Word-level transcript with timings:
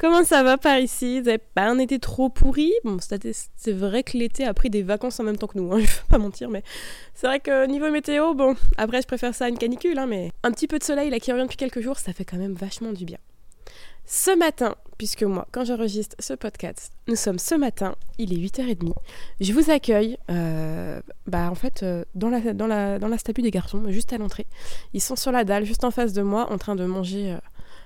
Comment 0.00 0.24
ça 0.24 0.42
va 0.42 0.56
par 0.56 0.78
ici? 0.78 1.20
Vous 1.20 1.30
pas 1.54 1.64
un 1.64 1.78
été 1.78 1.98
trop 1.98 2.30
pourri? 2.30 2.72
Bon, 2.84 2.96
c'est 3.00 3.72
vrai 3.72 4.02
que 4.02 4.16
l'été 4.16 4.46
a 4.46 4.54
pris 4.54 4.70
des 4.70 4.82
vacances 4.82 5.20
en 5.20 5.24
même 5.24 5.36
temps 5.36 5.46
que 5.46 5.58
nous, 5.58 5.70
hein, 5.70 5.78
je 5.80 5.84
vais 5.84 6.02
pas 6.08 6.16
mentir, 6.16 6.48
mais 6.48 6.62
c'est 7.14 7.26
vrai 7.26 7.38
que 7.38 7.66
niveau 7.66 7.90
météo, 7.90 8.32
bon, 8.32 8.56
après 8.78 9.02
je 9.02 9.06
préfère 9.06 9.34
ça 9.34 9.44
à 9.44 9.48
une 9.50 9.58
canicule, 9.58 9.98
hein, 9.98 10.06
mais 10.06 10.32
un 10.42 10.52
petit 10.52 10.68
peu 10.68 10.78
de 10.78 10.84
soleil 10.84 11.10
là 11.10 11.18
qui 11.20 11.30
revient 11.32 11.42
depuis 11.42 11.58
quelques 11.58 11.82
jours, 11.82 11.98
ça 11.98 12.14
fait 12.14 12.24
quand 12.24 12.38
même 12.38 12.54
vachement 12.54 12.94
du 12.94 13.04
bien. 13.04 13.18
Ce 14.06 14.34
matin, 14.34 14.74
puisque 14.96 15.22
moi, 15.22 15.46
quand 15.52 15.66
j'enregistre 15.66 16.16
ce 16.18 16.32
podcast, 16.32 16.92
nous 17.06 17.14
sommes 17.14 17.38
ce 17.38 17.54
matin, 17.54 17.94
il 18.16 18.32
est 18.32 18.38
8h30, 18.38 18.94
je 19.38 19.52
vous 19.52 19.70
accueille, 19.70 20.16
euh, 20.30 21.02
bah 21.26 21.50
en 21.50 21.54
fait, 21.54 21.82
euh, 21.82 22.04
dans, 22.14 22.30
la, 22.30 22.98
dans, 22.98 23.18
stabu 23.18 23.42
des 23.42 23.50
garçons, 23.50 23.84
juste 23.90 24.14
à 24.14 24.18
l'entrée. 24.18 24.46
Ils 24.94 25.02
sont 25.02 25.16
sur 25.16 25.30
la 25.30 25.44
dalle, 25.44 25.66
juste 25.66 25.84
en 25.84 25.90
face 25.90 26.14
de 26.14 26.22
moi, 26.22 26.50
en 26.50 26.56
train 26.56 26.74
de 26.74 26.86
manger... 26.86 27.32
Euh, 27.32 27.38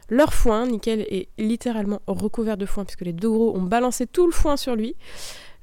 leur 0.09 0.35
foin. 0.35 0.67
Nickel 0.67 1.01
est 1.11 1.29
littéralement 1.39 2.01
recouvert 2.07 2.57
de 2.57 2.67
foin 2.67 2.85
puisque 2.85 3.03
les 3.03 3.13
deux 3.13 3.31
gros 3.31 3.57
ont 3.57 3.63
balancé 3.63 4.07
tout 4.07 4.27
le 4.27 4.33
foin 4.33 4.57
sur 4.57 4.77
lui. 4.77 4.97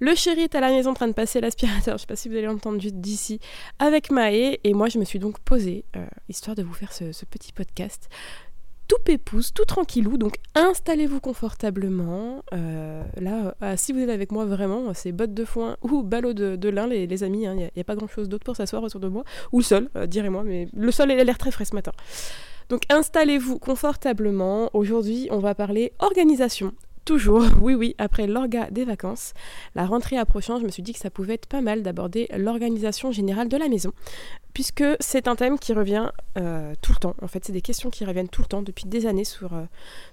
Le 0.01 0.15
chéri 0.15 0.41
est 0.41 0.55
à 0.55 0.59
la 0.59 0.69
maison 0.69 0.89
en 0.89 0.93
train 0.95 1.07
de 1.07 1.13
passer 1.13 1.41
l'aspirateur, 1.41 1.95
je 1.97 2.01
sais 2.01 2.07
pas 2.07 2.15
si 2.15 2.27
vous 2.27 2.35
allez 2.35 2.47
l'entendre 2.47 2.79
d'ici, 2.79 3.39
avec 3.77 4.09
Maë. 4.09 4.59
Et 4.63 4.73
moi, 4.73 4.89
je 4.89 4.97
me 4.97 5.05
suis 5.05 5.19
donc 5.19 5.39
posée, 5.39 5.85
euh, 5.95 6.03
histoire 6.27 6.55
de 6.55 6.63
vous 6.63 6.73
faire 6.73 6.91
ce, 6.91 7.03
petit 7.25 7.53
podcast, 7.53 8.09
tout 8.87 8.97
pépouze, 9.05 9.53
tout 9.53 9.63
tranquillou. 9.63 10.17
Donc 10.17 10.37
installez-vous 10.55 11.19
confortablement. 11.19 12.43
Euh, 12.51 13.03
là, 13.17 13.53
euh, 13.61 13.75
si 13.77 13.93
vous 13.93 13.99
êtes 13.99 14.09
avec 14.09 14.31
moi 14.31 14.45
vraiment, 14.45 14.91
c'est 14.95 15.11
bottes 15.11 15.35
de 15.35 15.45
foin 15.45 15.77
ou 15.83 16.01
ballot 16.01 16.33
de, 16.33 16.69
lin, 16.69 16.87
les, 16.87 17.23
amis. 17.23 17.43
Il 17.43 17.45
hein. 17.45 17.53
n'y 17.53 17.81
a, 17.81 17.83
pas 17.83 17.95
grand-chose 17.95 18.27
d'autre 18.27 18.43
pour 18.43 18.55
s'asseoir 18.55 18.81
autour 18.81 19.01
de 19.01 19.07
moi. 19.07 19.23
Ou 19.51 19.59
le 19.59 19.63
sol, 19.63 19.89
direz-moi. 20.07 20.43
Mais 20.43 20.67
le 20.75 20.91
sol, 20.91 21.11
a 21.11 21.23
l'air 21.23 21.37
très 21.37 21.51
frais 21.51 21.65
ce 21.65 21.75
matin. 21.75 21.91
Donc 22.71 22.83
installez-vous 22.87 23.59
confortablement. 23.59 24.69
Aujourd'hui, 24.71 25.27
on 25.29 25.39
va 25.39 25.53
parler 25.53 25.91
organisation. 25.99 26.71
Toujours, 27.03 27.43
oui 27.61 27.73
oui, 27.73 27.95
après 27.97 28.27
l'orga 28.27 28.69
des 28.71 28.85
vacances, 28.85 29.33
la 29.75 29.85
rentrée 29.85 30.17
approchant, 30.17 30.57
je 30.57 30.63
me 30.63 30.69
suis 30.69 30.81
dit 30.81 30.93
que 30.93 30.99
ça 30.99 31.09
pouvait 31.09 31.33
être 31.33 31.47
pas 31.47 31.59
mal 31.59 31.83
d'aborder 31.83 32.29
l'organisation 32.37 33.11
générale 33.11 33.49
de 33.49 33.57
la 33.57 33.67
maison, 33.67 33.91
puisque 34.53 34.85
c'est 35.01 35.27
un 35.27 35.35
thème 35.35 35.59
qui 35.59 35.73
revient 35.73 36.11
euh, 36.37 36.73
tout 36.81 36.93
le 36.93 36.99
temps. 36.99 37.15
En 37.21 37.27
fait, 37.27 37.43
c'est 37.43 37.51
des 37.51 37.59
questions 37.59 37.89
qui 37.89 38.05
reviennent 38.05 38.29
tout 38.29 38.43
le 38.43 38.47
temps 38.47 38.61
depuis 38.61 38.85
des 38.85 39.05
années 39.05 39.25
sur 39.25 39.53
euh, 39.53 39.63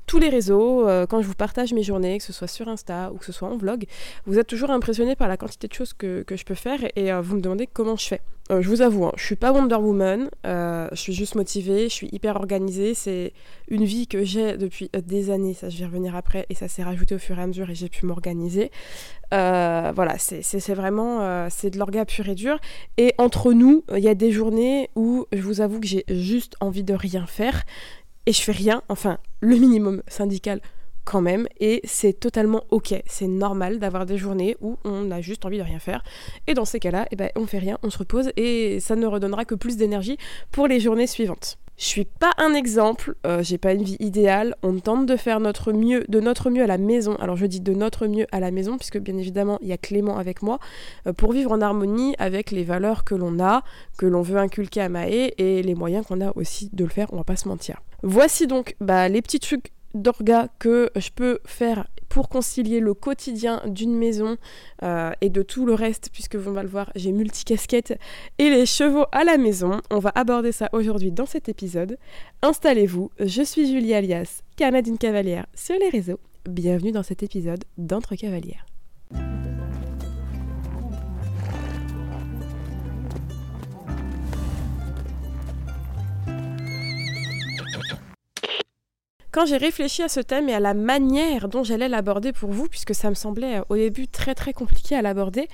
tous 0.07 0.19
les 0.19 0.29
réseaux. 0.29 0.89
Euh, 0.89 1.07
quand 1.07 1.23
je 1.23 1.29
vous 1.29 1.35
partage 1.35 1.73
mes 1.73 1.85
journées, 1.85 2.19
que 2.19 2.25
ce 2.25 2.33
soit 2.33 2.49
sur 2.49 2.67
Insta 2.67 3.13
ou 3.13 3.19
que 3.19 3.25
ce 3.25 3.31
soit 3.31 3.49
en 3.49 3.57
vlog, 3.57 3.85
vous 4.27 4.37
êtes 4.37 4.49
toujours 4.49 4.71
impressionné 4.73 5.15
par 5.15 5.29
la 5.29 5.37
quantité 5.37 5.69
de 5.69 5.75
choses 5.75 5.93
que, 5.93 6.25
que 6.25 6.35
je 6.35 6.45
peux 6.45 6.57
faire 6.57 6.81
et 6.97 7.13
vous 7.21 7.37
me 7.37 7.41
demandez 7.41 7.69
comment 7.73 7.95
je 7.95 8.09
fais. 8.09 8.21
Euh, 8.51 8.63
je 8.63 8.69
vous 8.69 8.81
avoue, 8.81 9.05
hein, 9.05 9.13
je 9.17 9.25
suis 9.25 9.37
pas 9.37 9.53
Wonder 9.53 9.75
Woman, 9.75 10.31
euh, 10.47 10.89
je 10.93 10.97
suis 10.97 11.13
juste 11.13 11.35
motivée, 11.35 11.85
je 11.85 11.95
suis 11.95 12.09
hyper 12.13 12.37
organisée. 12.37 12.95
C'est 12.95 13.33
une 13.69 13.85
vie 13.85 14.07
que 14.07 14.25
j'ai 14.25 14.57
depuis 14.57 14.91
euh, 14.97 15.03
des 15.03 15.31
années, 15.31 15.53
ça 15.53 15.69
je 15.69 15.79
vais 15.79 15.85
revenir 15.85 16.17
après, 16.17 16.47
et 16.49 16.55
ça 16.55 16.67
s'est 16.67 16.83
rajouté 16.83 17.15
au 17.15 17.19
fur 17.19 17.39
et 17.39 17.43
à 17.43 17.47
mesure 17.47 17.69
et 17.69 17.75
j'ai 17.75 17.89
pu 17.89 18.07
m'organiser. 18.07 18.71
voilà, 19.31 20.17
c'est 20.19 20.75
vraiment 20.75 21.49
c'est 21.51 21.71
de 21.71 21.79
l'orga 21.79 22.05
pur 22.07 22.29
et 22.29 22.35
dur. 22.35 22.59
Et 22.97 23.15
entre 23.19 23.53
nous, 23.53 23.85
il 23.95 24.03
y 24.03 24.09
a 24.09 24.15
des 24.15 24.33
journées 24.33 24.89
où 24.97 25.27
je 25.33 25.43
vous 25.43 25.61
avoue 25.61 25.81
que 25.81 25.87
j'ai 25.87 26.05
juste 26.09 26.57
envie 26.61 26.85
de 26.85 26.95
rien 26.95 27.27
faire 27.27 27.65
et 28.27 28.33
je 28.33 28.41
fais 28.41 28.53
rien, 28.53 28.83
enfin 28.89 29.19
le 29.41 29.57
minimum 29.57 30.03
syndical 30.09 30.61
quand 31.09 31.23
même 31.23 31.49
et 31.59 31.81
c'est 31.85 32.13
totalement 32.13 32.65
ok. 32.71 32.95
C'est 33.07 33.29
normal 33.29 33.79
d'avoir 33.79 34.05
des 34.05 34.19
journées 34.19 34.59
où 34.61 34.77
on 34.85 35.11
a 35.11 35.23
juste 35.23 35.47
envie 35.47 35.57
de 35.57 35.63
rien 35.63 35.79
faire 35.79 36.05
et 36.47 36.53
dans 36.53 36.67
ces 36.67 36.81
cas-là, 36.81 37.07
eh 37.11 37.17
ben, 37.17 37.31
on 37.35 37.47
fait 37.47 37.59
rien, 37.59 37.79
on 37.83 37.89
se 37.89 37.97
repose 37.97 38.31
et 38.37 38.79
ça 38.81 38.95
ne 38.95 39.07
redonnera 39.07 39.47
que 39.47 39.55
plus 39.55 39.79
d'énergie 39.79 40.19
pour 40.51 40.67
les 40.67 40.81
journées 40.81 41.07
suivantes. 41.07 41.59
Je 41.79 41.85
suis 41.85 42.05
pas 42.05 42.33
un 42.39 42.53
exemple, 42.55 43.15
euh, 43.25 43.43
j'ai 43.43 43.57
pas 43.57 43.73
une 43.73 43.85
vie 43.85 43.97
idéale, 44.01 44.55
on 44.63 44.81
tente 44.81 45.07
de 45.07 45.17
faire 45.17 45.41
notre 45.41 45.73
mieux, 45.73 46.05
de 46.09 46.21
notre 46.21 46.51
mieux 46.51 46.65
à 46.65 46.67
la 46.67 46.77
maison. 46.77 47.15
Alors 47.17 47.37
je 47.37 47.47
dis 47.47 47.61
de 47.61 47.73
notre 47.73 48.07
mieux 48.09 48.27
à 48.33 48.41
la 48.41 48.51
maison, 48.51 48.77
puisque 48.77 48.99
bien 48.99 49.17
évidemment 49.17 49.59
il 49.63 49.69
y 49.69 49.73
a 49.73 49.79
Clément 49.79 50.19
avec 50.19 50.43
moi, 50.43 50.59
euh, 51.07 51.13
pour 51.15 51.33
vivre 51.33 51.53
en 51.53 51.61
harmonie 51.61 52.17
avec 52.19 52.51
les 52.51 52.65
valeurs 52.65 53.05
que 53.05 53.15
l'on 53.15 53.39
a, 53.39 53.63
que 53.97 54.07
l'on 54.07 54.23
veut 54.23 54.39
inculquer 54.39 54.83
à 54.83 54.89
Maë, 54.89 55.35
et 55.39 55.63
les 55.63 55.75
moyens 55.77 56.05
qu'on 56.05 56.21
a 56.21 56.33
aussi 56.37 56.69
de 56.73 56.85
le 56.85 56.91
faire, 56.91 57.07
on 57.13 57.17
va 57.17 57.25
pas 57.25 57.37
se 57.37 57.49
mentir. 57.49 57.81
Voici 58.03 58.47
donc 58.49 58.75
bah, 58.81 59.09
les 59.09 59.23
petits 59.23 59.41
trucs 59.41 59.73
d'orga 59.95 60.49
que 60.59 60.91
je 60.97 61.11
peux 61.15 61.39
faire 61.45 61.87
pour 62.09 62.29
concilier 62.29 62.81
le 62.81 62.95
quotidien 62.95 63.63
d'une 63.67 63.95
maison 63.95 64.37
euh, 64.83 65.13
et 65.21 65.29
de 65.31 65.43
tout 65.43 65.67
le 65.67 65.75
reste, 65.75 66.09
puisque 66.13 66.37
vous 66.37 66.53
va 66.53 66.63
le 66.63 66.69
voir, 66.69 66.91
j'ai 66.95 67.13
multicasquette 67.13 67.99
et 68.39 68.51
les 68.51 68.67
chevaux 68.67 69.07
à 69.13 69.25
la 69.25 69.37
maison. 69.37 69.81
On 69.91 69.99
va 69.99 70.13
aborder 70.15 70.53
ça 70.53 70.69
aujourd'hui 70.73 71.13
dans 71.13 71.27
cet 71.27 71.49
épisode. 71.49 71.99
Installez-vous, 72.43 73.11
je 73.21 73.43
suis 73.43 73.71
Julie 73.71 73.95
alias 73.95 74.43
Canadine 74.57 74.99
Cavalière 74.99 75.47
sur 75.55 75.77
les 75.79 75.91
réseaux. 75.91 76.21
Bienvenue 76.49 76.93
dans 76.93 77.03
cet 77.03 77.23
épisode 77.23 77.65
d'Entre 77.77 78.17
Cavalières. 78.17 78.68
Quand 89.31 89.45
j'ai 89.45 89.59
réfléchi 89.59 90.03
à 90.03 90.09
ce 90.09 90.21
thème 90.21 90.49
et 90.49 90.55
à 90.55 90.61
la 90.61 90.73
manière 90.73 91.49
dont 91.49 91.63
j'allais 91.63 91.89
l'aborder 91.89 92.33
pour 92.33 92.51
vous, 92.51 92.67
puisque 92.67 92.95
ça 92.95 93.11
me 93.11 93.15
semblait 93.15 93.59
euh, 93.59 93.63
au 93.69 93.77
début 93.77 94.09
très 94.09 94.35
très 94.35 94.55
compliqué 94.55 94.97
à 94.97 95.03
l'aborder, 95.03 95.49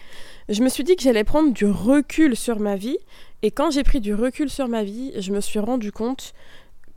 je 0.48 0.62
me 0.62 0.68
suis 0.68 0.84
dit 0.84 0.94
que 0.94 1.02
j'allais 1.02 1.24
prendre 1.24 1.52
du 1.52 1.66
recul 1.66 2.36
sur 2.36 2.60
ma 2.60 2.76
vie. 2.76 2.98
Et 3.42 3.50
quand 3.50 3.72
j'ai 3.72 3.82
pris 3.82 4.00
du 4.00 4.14
recul 4.14 4.48
sur 4.48 4.68
ma 4.68 4.84
vie, 4.84 5.12
je 5.18 5.32
me 5.32 5.40
suis 5.40 5.58
rendu 5.58 5.90
compte 5.90 6.34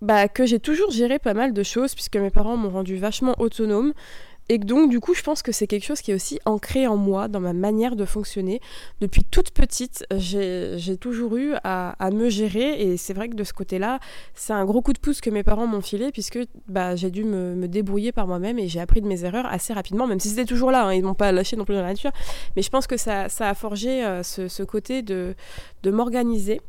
bah, 0.01 0.27
que 0.27 0.45
j'ai 0.45 0.59
toujours 0.59 0.91
géré 0.91 1.17
pas 1.17 1.33
mal 1.33 1.51
de 1.51 1.63
choses, 1.63 1.95
puisque 1.95 2.17
mes 2.17 2.29
parents 2.29 2.57
m'ont 2.57 2.69
rendu 2.69 2.97
vachement 2.97 3.33
autonome. 3.39 3.93
Et 4.49 4.57
donc, 4.57 4.89
du 4.89 4.99
coup, 4.99 5.13
je 5.13 5.21
pense 5.21 5.41
que 5.41 5.51
c'est 5.51 5.67
quelque 5.67 5.83
chose 5.83 6.01
qui 6.01 6.11
est 6.11 6.13
aussi 6.13 6.39
ancré 6.45 6.87
en 6.87 6.95
moi, 6.95 7.27
dans 7.27 7.41
ma 7.41 7.53
manière 7.53 7.95
de 7.95 8.05
fonctionner. 8.05 8.61
Depuis 9.01 9.23
toute 9.25 9.51
petite, 9.51 10.05
j'ai 10.15 10.97
toujours 10.97 11.35
eu 11.35 11.53
à, 11.63 11.95
me 12.13 12.29
gérer. 12.29 12.81
Et 12.81 12.97
c'est 12.97 13.13
vrai 13.13 13.27
que 13.27 13.35
de 13.35 13.43
ce 13.43 13.53
côté-là, 13.53 13.99
c'est 14.35 14.53
un 14.53 14.63
gros 14.63 14.81
coup 14.81 14.93
de 14.93 14.99
pouce 14.99 15.19
que 15.19 15.29
mes 15.29 15.43
parents 15.43 15.67
m'ont 15.67 15.81
filé, 15.81 16.11
puisque 16.11 16.39
bah, 16.69 16.95
j'ai 16.95 17.11
dû 17.11 17.25
me, 17.25 17.67
débrouiller 17.67 18.13
par 18.13 18.27
moi-même 18.27 18.57
et 18.59 18.69
j'ai 18.69 18.79
appris 18.79 19.01
de 19.01 19.07
mes 19.07 19.25
erreurs 19.25 19.45
assez 19.47 19.73
rapidement, 19.73 20.07
même 20.07 20.19
si 20.19 20.29
c'était 20.29 20.45
toujours 20.45 20.71
là. 20.71 20.85
Hein, 20.85 20.93
ils 20.93 21.01
ne 21.01 21.07
m'ont 21.07 21.13
pas 21.13 21.31
lâché 21.33 21.57
non 21.57 21.65
plus 21.65 21.75
dans 21.75 21.81
la 21.81 21.89
nature. 21.89 22.11
Mais 22.55 22.61
je 22.61 22.69
pense 22.69 22.87
que 22.87 22.95
ça, 22.95 23.27
a 23.39 23.53
forgé 23.53 24.05
euh, 24.05 24.23
ce, 24.23 24.63
côté 24.63 25.01
de, 25.01 25.35
m'organiser. 25.85 26.61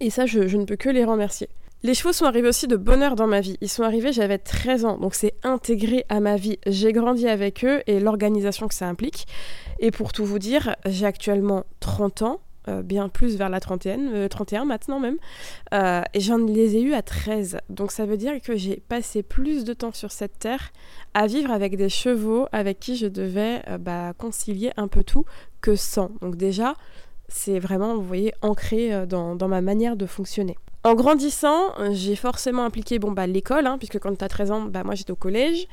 Et 0.00 0.10
ça, 0.10 0.26
je 0.26 0.56
ne 0.56 0.64
peux 0.64 0.76
que 0.76 0.90
les 0.90 1.04
remercier. 1.04 1.48
Les 1.84 1.92
chevaux 1.92 2.14
sont 2.14 2.24
arrivés 2.24 2.48
aussi 2.48 2.66
de 2.66 2.76
bonheur 2.76 3.14
dans 3.14 3.26
ma 3.26 3.42
vie. 3.42 3.58
Ils 3.60 3.68
sont 3.68 3.82
arrivés, 3.82 4.10
j'avais 4.10 4.38
13 4.38 4.86
ans, 4.86 4.96
donc 4.96 5.14
c'est 5.14 5.34
intégré 5.42 6.06
à 6.08 6.18
ma 6.18 6.36
vie. 6.36 6.58
J'ai 6.66 6.94
grandi 6.94 7.28
avec 7.28 7.62
eux 7.62 7.82
et 7.86 8.00
l'organisation 8.00 8.68
que 8.68 8.74
ça 8.74 8.88
implique. 8.88 9.26
Et 9.80 9.90
pour 9.90 10.14
tout 10.14 10.24
vous 10.24 10.38
dire, 10.38 10.76
j'ai 10.86 11.04
actuellement 11.04 11.64
30 11.80 12.22
ans, 12.22 12.40
euh, 12.68 12.82
bien 12.82 13.10
plus 13.10 13.36
vers 13.36 13.50
la 13.50 13.60
trentaine, 13.60 14.30
31 14.30 14.62
euh, 14.62 14.64
maintenant 14.64 14.98
même, 14.98 15.18
euh, 15.74 16.00
et 16.14 16.20
j'en 16.20 16.38
les 16.38 16.76
ai 16.76 16.80
eus 16.80 16.94
à 16.94 17.02
13. 17.02 17.58
Donc 17.68 17.92
ça 17.92 18.06
veut 18.06 18.16
dire 18.16 18.40
que 18.40 18.56
j'ai 18.56 18.82
passé 18.88 19.22
plus 19.22 19.64
de 19.64 19.74
temps 19.74 19.92
sur 19.92 20.10
cette 20.10 20.38
terre 20.38 20.72
à 21.12 21.26
vivre 21.26 21.50
avec 21.50 21.76
des 21.76 21.90
chevaux 21.90 22.46
avec 22.50 22.80
qui 22.80 22.96
je 22.96 23.08
devais 23.08 23.62
bah, 23.78 24.14
concilier 24.16 24.72
un 24.78 24.88
peu 24.88 25.04
tout 25.04 25.26
que 25.60 25.76
sans. 25.76 26.12
Donc 26.22 26.36
déjà, 26.36 26.76
c'est 27.28 27.58
vraiment, 27.58 27.94
vous 27.94 28.06
voyez, 28.06 28.32
ancré 28.40 29.06
dans 29.06 29.48
ma 29.48 29.60
manière 29.60 29.96
de 29.96 30.06
fonctionner. 30.06 30.56
En 30.84 30.94
grandissant, 30.94 31.72
j'ai 31.92 32.14
forcément 32.14 32.62
impliqué 32.62 32.98
bon, 32.98 33.10
bah, 33.10 33.26
l'école, 33.26 33.66
hein, 33.66 33.78
puisque 33.78 33.98
quand 33.98 34.14
tu 34.14 34.22
as 34.22 34.28
13 34.28 34.50
ans, 34.50 34.60
bah, 34.62 34.84
moi 34.84 34.94
j'étais 34.94 35.12
au 35.12 35.16
collège. 35.16 35.66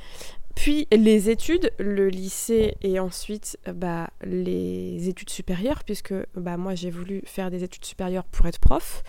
Puis 0.56 0.88
les 0.92 1.30
études, 1.30 1.72
le 1.80 2.08
lycée 2.08 2.76
et 2.82 2.98
ensuite 2.98 3.58
bah, 3.74 4.10
les 4.24 5.10
études 5.10 5.30
supérieures, 5.30 5.84
puisque 5.84 6.14
bah, 6.36 6.56
moi 6.56 6.76
j'ai 6.76 6.90
voulu 6.90 7.24
faire 7.26 7.52
des 7.52 7.64
études 7.64 7.84
supérieures 7.84 8.24
pour 8.24 8.46
être 8.46 8.60
prof. 8.60 9.04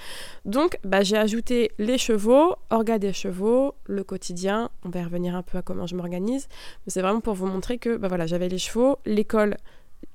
Donc 0.45 0.79
bah, 0.83 1.03
j'ai 1.03 1.17
ajouté 1.17 1.71
les 1.79 1.99
chevaux, 1.99 2.57
orga 2.71 2.99
des 2.99 3.13
chevaux, 3.13 3.75
le 3.85 4.03
quotidien. 4.03 4.71
On 4.85 4.89
va 4.89 5.05
revenir 5.05 5.37
un 5.37 5.43
peu 5.43 5.59
à 5.59 5.63
comment 5.63 5.87
je 5.87 5.95
m'organise. 5.95 6.49
Mais 6.85 6.91
c'est 6.93 7.03
vraiment 7.03 7.21
pour 7.21 7.35
vous 7.35 7.47
montrer 7.47 7.79
que 7.79 7.97
bah, 7.97 8.09
voilà, 8.09 8.27
j'avais 8.27 8.49
les 8.49 8.59
chevaux, 8.59 8.99
l'école, 9.05 9.57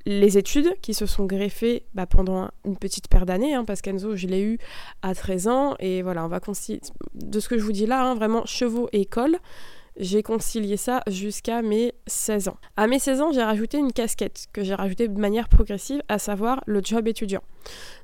les 0.06 0.38
études 0.38 0.74
qui 0.82 0.94
se 0.94 1.06
sont 1.06 1.26
greffées 1.26 1.84
bah, 1.94 2.06
pendant 2.06 2.50
une 2.66 2.78
petite 2.78 3.08
paire 3.10 3.26
d'années, 3.26 3.54
hein, 3.54 3.66
parce 3.66 3.82
qu'Enzo, 3.82 4.16
je 4.16 4.28
l'ai 4.28 4.42
eu 4.42 4.58
à 5.02 5.14
13 5.14 5.48
ans, 5.48 5.76
et 5.80 6.02
voilà, 6.02 6.24
on 6.24 6.30
va 6.30 6.40
concilier, 6.40 6.80
de 7.14 7.40
ce 7.40 7.50
que 7.50 7.58
je 7.58 7.64
vous 7.64 7.74
dis 7.74 7.86
là, 7.86 8.04
hein, 8.04 8.16
vraiment 8.16 8.46
chevaux 8.46 8.88
et 8.94 9.02
école, 9.02 9.38
j'ai 10.00 10.24
concilié 10.24 10.78
ça 10.78 11.02
jusqu'à 11.08 11.62
mes 11.62 11.94
16 12.06 12.50
ans. 12.50 12.58
À 12.76 12.88
mes 12.88 13.00
16 13.00 13.22
ans, 13.22 13.32
j'ai 13.32 13.44
rajouté 13.44 13.78
une 13.78 13.92
casquette 13.92 14.46
que 14.54 14.64
j'ai 14.64 14.76
rajoutée 14.76 15.08
de 15.08 15.20
manière 15.20 15.50
progressive, 15.50 16.02
à 16.08 16.20
savoir 16.20 16.64
le 16.68 16.82
job 16.84 17.08
étudiant. 17.08 17.42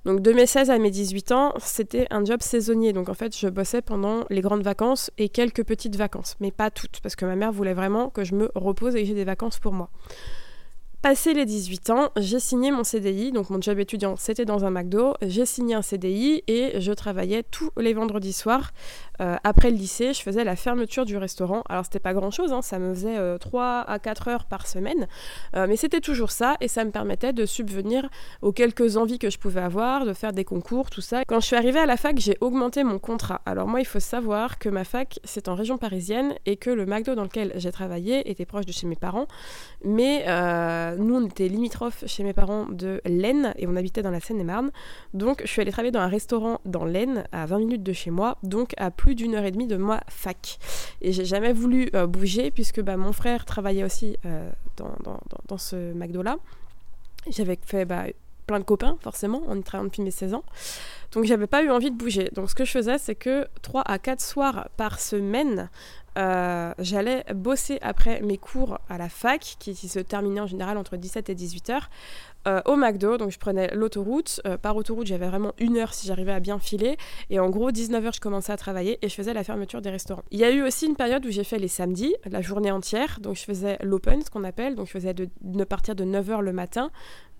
Donc 0.05 0.21
de 0.21 0.33
mes 0.33 0.45
16 0.45 0.71
à 0.71 0.79
mes 0.79 0.91
18 0.91 1.31
ans, 1.31 1.53
c'était 1.59 2.07
un 2.09 2.25
job 2.25 2.41
saisonnier. 2.41 2.93
Donc 2.93 3.09
en 3.09 3.13
fait, 3.13 3.37
je 3.37 3.47
bossais 3.47 3.81
pendant 3.81 4.25
les 4.29 4.41
grandes 4.41 4.63
vacances 4.63 5.11
et 5.17 5.29
quelques 5.29 5.63
petites 5.63 5.95
vacances, 5.95 6.35
mais 6.39 6.51
pas 6.51 6.71
toutes, 6.71 6.99
parce 7.01 7.15
que 7.15 7.25
ma 7.25 7.35
mère 7.35 7.51
voulait 7.51 7.73
vraiment 7.73 8.09
que 8.09 8.23
je 8.23 8.35
me 8.35 8.51
repose 8.55 8.95
et 8.95 9.01
que 9.01 9.07
j'ai 9.07 9.13
des 9.13 9.23
vacances 9.23 9.59
pour 9.59 9.73
moi 9.73 9.89
Passé 11.03 11.33
les 11.33 11.45
18 11.45 11.89
ans, 11.89 12.11
j'ai 12.15 12.39
signé 12.39 12.71
mon 12.71 12.85
CDI, 12.85 13.33
donc 13.33 13.49
mon 13.49 13.59
job 13.59 13.77
étudiant 13.77 14.15
c'était 14.15 14.45
dans 14.45 14.63
un 14.63 14.69
McDo, 14.69 15.15
j'ai 15.21 15.45
signé 15.45 15.75
un 15.75 15.81
CDI 15.81 16.45
et 16.47 16.79
je 16.79 16.93
travaillais 16.93 17.43
tous 17.43 17.71
les 17.75 17.93
vendredis 17.93 18.31
soirs. 18.31 18.71
Euh, 19.19 19.35
après 19.43 19.69
le 19.69 19.75
lycée, 19.75 20.13
je 20.13 20.21
faisais 20.21 20.45
la 20.45 20.55
fermeture 20.55 21.03
du 21.03 21.17
restaurant. 21.17 21.63
Alors 21.67 21.83
c'était 21.83 21.99
pas 21.99 22.13
grand 22.13 22.31
chose, 22.31 22.53
hein, 22.53 22.61
ça 22.61 22.79
me 22.79 22.93
faisait 22.93 23.37
3 23.37 23.63
euh, 23.63 23.83
à 23.85 23.99
4 23.99 24.27
heures 24.29 24.45
par 24.45 24.65
semaine, 24.65 25.09
euh, 25.57 25.67
mais 25.67 25.75
c'était 25.75 25.99
toujours 25.99 26.31
ça 26.31 26.55
et 26.61 26.69
ça 26.69 26.85
me 26.85 26.91
permettait 26.91 27.33
de 27.33 27.45
subvenir 27.45 28.07
aux 28.41 28.53
quelques 28.53 28.95
envies 28.95 29.19
que 29.19 29.29
je 29.29 29.37
pouvais 29.37 29.59
avoir, 29.59 30.05
de 30.05 30.13
faire 30.13 30.31
des 30.31 30.45
concours, 30.45 30.89
tout 30.89 31.01
ça. 31.01 31.25
Quand 31.27 31.41
je 31.41 31.47
suis 31.47 31.57
arrivée 31.57 31.79
à 31.79 31.85
la 31.85 31.97
fac, 31.97 32.17
j'ai 32.17 32.37
augmenté 32.39 32.85
mon 32.85 32.97
contrat. 32.97 33.41
Alors 33.45 33.67
moi, 33.67 33.81
il 33.81 33.85
faut 33.85 33.99
savoir 33.99 34.57
que 34.57 34.69
ma 34.69 34.85
fac 34.85 35.19
c'est 35.25 35.49
en 35.49 35.55
région 35.55 35.77
parisienne 35.77 36.33
et 36.45 36.55
que 36.55 36.69
le 36.69 36.85
McDo 36.85 37.13
dans 37.13 37.23
lequel 37.23 37.51
j'ai 37.57 37.73
travaillé 37.73 38.31
était 38.31 38.45
proche 38.45 38.65
de 38.65 38.71
chez 38.71 38.87
mes 38.87 38.95
parents, 38.95 39.27
mais 39.83 40.23
nous, 40.97 41.15
on 41.15 41.25
était 41.25 41.47
limitrophes 41.47 42.03
chez 42.07 42.23
mes 42.23 42.33
parents 42.33 42.65
de 42.67 43.01
l'Aisne 43.05 43.53
et 43.57 43.67
on 43.67 43.75
habitait 43.75 44.01
dans 44.01 44.11
la 44.11 44.19
Seine-et-Marne. 44.19 44.71
Donc, 45.13 45.41
je 45.43 45.47
suis 45.47 45.61
allée 45.61 45.71
travailler 45.71 45.91
dans 45.91 45.99
un 45.99 46.07
restaurant 46.07 46.59
dans 46.65 46.85
l'Aisne, 46.85 47.25
à 47.31 47.45
20 47.45 47.59
minutes 47.59 47.83
de 47.83 47.93
chez 47.93 48.11
moi, 48.11 48.37
donc 48.43 48.73
à 48.77 48.91
plus 48.91 49.15
d'une 49.15 49.35
heure 49.35 49.45
et 49.45 49.51
demie 49.51 49.67
de 49.67 49.77
moi 49.77 50.01
fac. 50.07 50.59
Et 51.01 51.11
j'ai 51.11 51.25
jamais 51.25 51.53
voulu 51.53 51.89
euh, 51.95 52.07
bouger 52.07 52.51
puisque 52.51 52.81
bah, 52.81 52.97
mon 52.97 53.13
frère 53.13 53.45
travaillait 53.45 53.83
aussi 53.83 54.17
euh, 54.25 54.49
dans, 54.77 55.57
ce 55.57 55.93
McDo-là. 55.93 56.37
J'avais 57.29 57.57
fait 57.63 57.85
bah, 57.85 58.05
plein 58.47 58.59
de 58.59 58.63
copains, 58.63 58.97
forcément, 59.01 59.43
en 59.47 59.57
y 59.57 59.63
travaillant 59.63 59.87
depuis 59.87 60.01
mes 60.01 60.11
16 60.11 60.33
ans. 60.33 60.43
Donc 61.11 61.25
j'avais 61.25 61.47
pas 61.47 61.63
eu 61.63 61.69
envie 61.69 61.91
de 61.91 61.95
bouger. 61.95 62.29
Donc 62.33 62.49
ce 62.49 62.55
que 62.55 62.65
je 62.65 62.71
faisais, 62.71 62.97
c'est 62.97 63.15
que 63.15 63.47
3 63.61 63.83
à 63.85 63.99
4 63.99 64.21
soirs 64.21 64.69
par 64.77 64.99
semaine, 64.99 65.69
euh, 66.17 66.73
j'allais 66.79 67.23
bosser 67.33 67.79
après 67.81 68.21
mes 68.21 68.37
cours 68.37 68.79
à 68.89 68.97
la 68.97 69.09
fac, 69.09 69.55
qui, 69.59 69.75
se 69.75 69.99
terminaient 69.99 70.41
en 70.41 70.47
général 70.47 70.77
entre 70.77 70.97
17 70.97 71.29
et 71.29 71.35
18 71.35 71.69
heures, 71.69 71.89
euh, 72.47 72.61
au 72.65 72.75
McDo. 72.75 73.17
Donc 73.17 73.31
je 73.31 73.39
prenais 73.39 73.73
l'autoroute. 73.73 74.41
Euh, 74.45 74.57
par 74.57 74.75
autoroute, 74.75 75.07
j'avais 75.07 75.27
vraiment 75.27 75.53
une 75.59 75.77
heure 75.77 75.93
si 75.93 76.07
j'arrivais 76.07 76.33
à 76.33 76.39
bien 76.39 76.59
filer. 76.59 76.97
Et 77.29 77.39
en 77.39 77.49
gros, 77.49 77.71
19 77.71 78.05
heures, 78.05 78.13
je 78.13 78.21
commençais 78.21 78.51
à 78.51 78.57
travailler 78.57 78.99
et 79.01 79.09
je 79.09 79.15
faisais 79.15 79.33
la 79.33 79.43
fermeture 79.43 79.81
des 79.81 79.89
restaurants. 79.89 80.23
Il 80.31 80.39
y 80.39 80.43
a 80.43 80.51
eu 80.51 80.61
aussi 80.61 80.85
une 80.85 80.95
période 80.95 81.25
où 81.25 81.31
j'ai 81.31 81.43
fait 81.43 81.59
les 81.59 81.67
samedis, 81.67 82.15
la 82.29 82.41
journée 82.41 82.71
entière. 82.71 83.19
Donc 83.21 83.35
je 83.35 83.43
faisais 83.43 83.77
l'open, 83.81 84.21
ce 84.21 84.29
qu'on 84.29 84.43
appelle. 84.43 84.75
Donc 84.75 84.87
je 84.87 84.91
faisais 84.91 85.13
de, 85.13 85.29
de 85.41 85.63
partir 85.63 85.95
de 85.95 86.03
9 86.03 86.29
heures 86.29 86.41
le 86.41 86.53
matin 86.53 86.91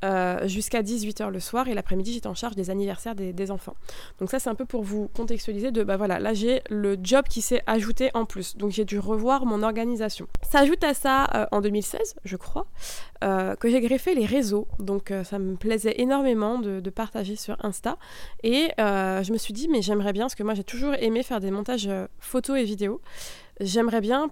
euh, 0.04 0.48
jusqu'à 0.48 0.82
18h 0.82 1.30
le 1.30 1.40
soir 1.40 1.68
et 1.68 1.74
l'après-midi 1.74 2.14
j'étais 2.14 2.28
en 2.28 2.36
charge 2.36 2.56
des 2.56 2.70
anniversaires 2.70 3.16
des, 3.16 3.52
enfants. 3.52 3.76
Donc 4.20 4.30
ça 4.30 4.40
c'est 4.40 4.50
un 4.50 4.56
peu 4.56 4.66
pour 4.66 4.84
vous 4.84 5.10
contextualiser 5.16 5.72
de 5.72 5.84
bah 5.84 5.98
voilà, 5.98 6.20
là 6.20 6.34
j'ai 6.34 6.62
le 6.70 6.98
job 7.02 7.26
qui 7.30 7.42
s'est 7.42 7.62
ajouté 7.68 8.10
en 8.14 8.26
plus. 8.26 8.58
Donc 8.58 8.72
j'ai 8.72 8.86
dû 8.86 9.00
revoir 9.00 9.46
mon 9.46 9.64
organisation. 9.64 10.28
Ça 10.50 10.60
ajoute 10.60 10.84
à 10.84 10.94
ça 10.94 11.28
euh, 11.36 11.46
en 11.52 11.62
2016, 11.62 12.16
je 12.24 12.38
crois, 12.38 12.68
euh, 13.24 13.56
que 13.56 13.70
j'ai 13.70 13.82
greffé 13.82 14.16
les 14.16 14.26
réseaux. 14.26 14.68
Donc 14.80 15.14
ça 15.24 15.40
me 15.40 15.56
plaisait 15.56 15.96
énormément 15.98 16.60
de, 16.60 16.80
de 16.80 16.90
partager 16.90 17.36
sur 17.36 17.58
Insta 17.64 17.98
et 18.44 18.70
je 18.78 19.32
me 19.32 19.38
suis 19.38 19.54
dit 19.54 19.68
mais 19.68 19.82
j'aimerais 19.82 20.14
bien 20.14 20.24
parce 20.24 20.36
que 20.36 20.44
moi 20.44 20.54
j'ai 20.54 20.64
toujours 20.64 20.94
aimé 20.96 21.24
faire 21.24 21.40
des 21.40 21.52
montages 21.52 21.90
photos 22.20 22.60
et 22.60 22.64
vidéos. 22.64 23.02
J'aimerais 23.60 24.02
bien 24.02 24.32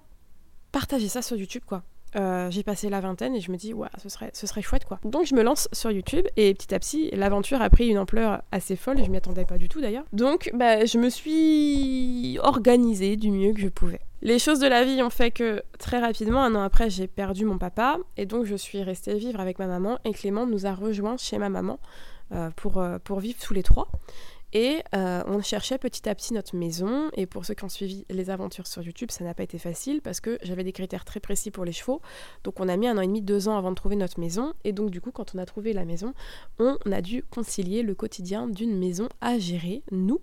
partager 0.71 1.07
ça 1.07 1.21
sur 1.21 1.37
YouTube 1.37 1.63
quoi. 1.65 1.83
Euh, 2.15 2.51
j'ai 2.51 2.63
passé 2.63 2.89
la 2.89 2.99
vingtaine 2.99 3.35
et 3.35 3.39
je 3.39 3.51
me 3.51 3.57
dis, 3.57 3.73
ouais, 3.73 3.87
ce 4.01 4.09
serait, 4.09 4.31
ce 4.33 4.45
serait 4.45 4.61
chouette 4.61 4.85
quoi. 4.85 4.99
Donc 5.05 5.25
je 5.25 5.33
me 5.33 5.43
lance 5.43 5.69
sur 5.71 5.91
YouTube 5.91 6.25
et 6.35 6.53
petit 6.53 6.73
à 6.75 6.79
petit, 6.79 7.09
l'aventure 7.11 7.61
a 7.61 7.69
pris 7.69 7.87
une 7.87 7.97
ampleur 7.97 8.41
assez 8.51 8.75
folle 8.75 8.97
je 9.03 9.09
m'y 9.09 9.17
attendais 9.17 9.45
pas 9.45 9.57
du 9.57 9.69
tout 9.69 9.81
d'ailleurs. 9.81 10.03
Donc 10.11 10.51
bah, 10.53 10.85
je 10.85 10.97
me 10.97 11.09
suis 11.09 12.37
organisée 12.41 13.15
du 13.15 13.31
mieux 13.31 13.53
que 13.53 13.61
je 13.61 13.69
pouvais. 13.69 14.01
Les 14.21 14.37
choses 14.37 14.59
de 14.59 14.67
la 14.67 14.83
vie 14.83 15.01
ont 15.01 15.09
fait 15.09 15.31
que 15.31 15.63
très 15.79 15.99
rapidement, 15.99 16.43
un 16.43 16.53
an 16.53 16.61
après, 16.61 16.89
j'ai 16.89 17.07
perdu 17.07 17.45
mon 17.45 17.57
papa 17.57 17.97
et 18.17 18.25
donc 18.25 18.45
je 18.45 18.55
suis 18.55 18.83
restée 18.83 19.15
vivre 19.15 19.39
avec 19.39 19.57
ma 19.57 19.67
maman 19.67 19.97
et 20.05 20.11
Clément 20.11 20.45
nous 20.45 20.67
a 20.67 20.73
rejoints 20.73 21.17
chez 21.17 21.37
ma 21.37 21.49
maman 21.49 21.79
euh, 22.33 22.49
pour, 22.55 22.77
euh, 22.77 22.99
pour 23.03 23.19
vivre 23.19 23.39
tous 23.41 23.53
les 23.53 23.63
trois. 23.63 23.87
Et 24.53 24.83
euh, 24.95 25.23
on 25.27 25.41
cherchait 25.41 25.77
petit 25.77 26.07
à 26.09 26.15
petit 26.15 26.33
notre 26.33 26.55
maison. 26.55 27.09
Et 27.15 27.25
pour 27.25 27.45
ceux 27.45 27.53
qui 27.53 27.63
ont 27.63 27.69
suivi 27.69 28.05
les 28.09 28.29
aventures 28.29 28.67
sur 28.67 28.81
YouTube, 28.81 29.11
ça 29.11 29.23
n'a 29.23 29.33
pas 29.33 29.43
été 29.43 29.57
facile 29.57 30.01
parce 30.01 30.19
que 30.19 30.37
j'avais 30.43 30.63
des 30.63 30.73
critères 30.73 31.05
très 31.05 31.19
précis 31.19 31.51
pour 31.51 31.65
les 31.65 31.71
chevaux. 31.71 32.01
Donc 32.43 32.59
on 32.59 32.67
a 32.67 32.75
mis 32.75 32.87
un 32.87 32.97
an 32.97 33.01
et 33.01 33.07
demi, 33.07 33.21
deux 33.21 33.47
ans 33.47 33.57
avant 33.57 33.71
de 33.71 33.75
trouver 33.75 33.95
notre 33.95 34.19
maison. 34.19 34.53
Et 34.63 34.73
donc 34.73 34.89
du 34.89 35.01
coup, 35.01 35.11
quand 35.11 35.33
on 35.35 35.37
a 35.37 35.45
trouvé 35.45 35.73
la 35.73 35.85
maison, 35.85 36.13
on 36.59 36.77
a 36.91 37.01
dû 37.01 37.23
concilier 37.23 37.83
le 37.83 37.95
quotidien 37.95 38.47
d'une 38.47 38.77
maison 38.77 39.07
à 39.21 39.39
gérer, 39.39 39.83
nous, 39.91 40.21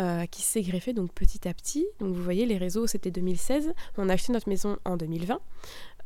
euh, 0.00 0.26
qui 0.26 0.42
s'est 0.42 0.62
greffé 0.62 0.92
donc 0.92 1.12
petit 1.12 1.48
à 1.48 1.54
petit. 1.54 1.86
Donc 2.00 2.14
vous 2.14 2.22
voyez, 2.22 2.46
les 2.46 2.58
réseaux, 2.58 2.86
c'était 2.86 3.10
2016. 3.10 3.72
On 3.98 4.08
a 4.08 4.12
acheté 4.12 4.32
notre 4.32 4.48
maison 4.48 4.78
en 4.84 4.96
2020. 4.96 5.40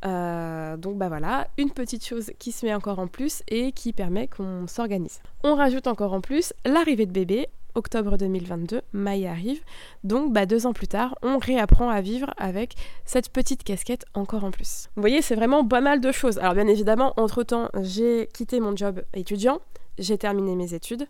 Euh, 0.05 0.77
donc 0.77 0.97
bah 0.97 1.09
voilà, 1.09 1.49
une 1.57 1.71
petite 1.71 2.05
chose 2.05 2.31
qui 2.39 2.51
se 2.51 2.65
met 2.65 2.73
encore 2.73 2.99
en 2.99 3.07
plus 3.07 3.43
et 3.49 3.73
qui 3.73 3.91
permet 3.91 4.27
qu'on 4.27 4.65
s'organise. 4.67 5.19
On 5.43 5.55
rajoute 5.55 5.87
encore 5.87 6.13
en 6.13 6.21
plus 6.21 6.53
l'arrivée 6.65 7.05
de 7.05 7.11
bébé 7.11 7.49
octobre 7.75 8.17
2022, 8.17 8.81
Maï 8.93 9.27
arrive. 9.27 9.61
Donc 10.03 10.33
bah, 10.33 10.45
deux 10.45 10.65
ans 10.65 10.73
plus 10.73 10.87
tard, 10.87 11.15
on 11.21 11.37
réapprend 11.37 11.89
à 11.89 12.01
vivre 12.01 12.33
avec 12.37 12.75
cette 13.05 13.29
petite 13.29 13.63
casquette 13.63 14.05
encore 14.13 14.43
en 14.43 14.51
plus. 14.51 14.89
Vous 14.95 15.01
voyez, 15.01 15.21
c'est 15.21 15.35
vraiment 15.35 15.65
pas 15.65 15.81
mal 15.81 16.01
de 16.01 16.11
choses. 16.11 16.37
Alors 16.39 16.53
bien 16.53 16.67
évidemment, 16.67 17.13
entre-temps, 17.17 17.69
j'ai 17.81 18.27
quitté 18.33 18.59
mon 18.59 18.75
job 18.75 19.03
étudiant, 19.13 19.59
j'ai 19.97 20.17
terminé 20.17 20.55
mes 20.55 20.73
études. 20.73 21.07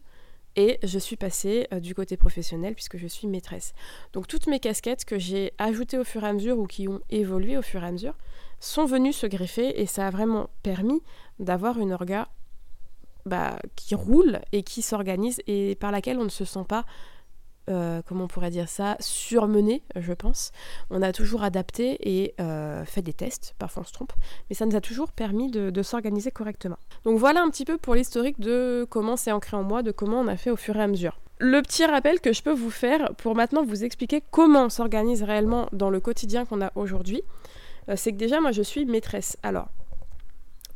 Et 0.55 0.79
je 0.83 0.99
suis 0.99 1.15
passée 1.15 1.67
euh, 1.71 1.79
du 1.79 1.93
côté 1.93 2.17
professionnel 2.17 2.73
puisque 2.73 2.97
je 2.97 3.07
suis 3.07 3.27
maîtresse. 3.27 3.73
Donc 4.13 4.27
toutes 4.27 4.47
mes 4.47 4.59
casquettes 4.59 5.05
que 5.05 5.19
j'ai 5.19 5.53
ajoutées 5.57 5.99
au 5.99 6.03
fur 6.03 6.23
et 6.23 6.27
à 6.27 6.33
mesure 6.33 6.57
ou 6.57 6.65
qui 6.65 6.87
ont 6.87 7.01
évolué 7.09 7.55
au 7.55 7.61
fur 7.61 7.83
et 7.83 7.87
à 7.87 7.91
mesure 7.91 8.15
sont 8.59 8.85
venues 8.85 9.13
se 9.13 9.27
greffer 9.27 9.79
et 9.79 9.85
ça 9.85 10.07
a 10.07 10.09
vraiment 10.09 10.49
permis 10.63 11.01
d'avoir 11.39 11.79
une 11.79 11.93
orga 11.93 12.27
bah, 13.25 13.57
qui 13.75 13.95
roule 13.95 14.39
et 14.51 14.63
qui 14.63 14.81
s'organise 14.81 15.41
et 15.47 15.75
par 15.75 15.91
laquelle 15.91 16.17
on 16.19 16.23
ne 16.23 16.29
se 16.29 16.45
sent 16.45 16.65
pas, 16.67 16.85
euh, 17.69 18.01
comment 18.07 18.23
on 18.23 18.27
pourrait 18.27 18.49
dire 18.49 18.67
ça, 18.67 18.97
surmené, 18.99 19.83
je 19.95 20.13
pense. 20.13 20.51
On 20.89 21.01
a 21.01 21.11
toujours 21.11 21.43
adapté 21.43 21.97
et 22.01 22.33
euh, 22.39 22.83
fait 22.83 23.03
des 23.03 23.13
tests, 23.13 23.53
parfois 23.59 23.83
on 23.83 23.85
se 23.85 23.93
trompe, 23.93 24.13
mais 24.49 24.55
ça 24.55 24.65
nous 24.65 24.75
a 24.75 24.81
toujours 24.81 25.11
permis 25.11 25.51
de, 25.51 25.81
s'organiser 25.83 26.31
correctement. 26.31 26.77
Donc 27.05 27.17
voilà 27.19 27.41
un 27.41 27.49
petit 27.49 27.65
peu 27.65 27.77
pour 27.77 27.95
l'historique 27.95 28.39
de 28.39 28.87
comment 28.89 29.15
c'est 29.15 29.31
ancré 29.31 29.55
en 29.55 29.63
moi, 29.63 29.83
de 29.83 29.91
comment 29.91 30.19
on 30.19 30.27
a 30.27 30.35
fait 30.35 30.49
au 30.49 30.55
fur 30.55 30.75
et 30.77 30.81
à 30.81 30.87
mesure. 30.87 31.19
Le 31.37 31.61
petit 31.61 31.85
rappel 31.85 32.19
que 32.19 32.33
je 32.33 32.41
peux 32.41 32.53
vous 32.53 32.71
faire 32.71 33.13
pour 33.17 33.35
maintenant 33.35 33.63
vous 33.63 33.83
expliquer 33.83 34.21
comment 34.31 34.65
on 34.65 34.69
s'organise 34.69 35.23
réellement 35.23 35.69
dans 35.71 35.89
le 35.89 35.99
quotidien 35.99 36.45
qu'on 36.45 36.61
a 36.61 36.71
aujourd'hui, 36.75 37.21
euh, 37.89 37.93
c'est 37.95 38.11
que 38.11 38.17
déjà 38.17 38.41
moi 38.41 38.51
je 38.51 38.63
suis 38.63 38.85
maîtresse. 38.85 39.37
Alors, 39.43 39.69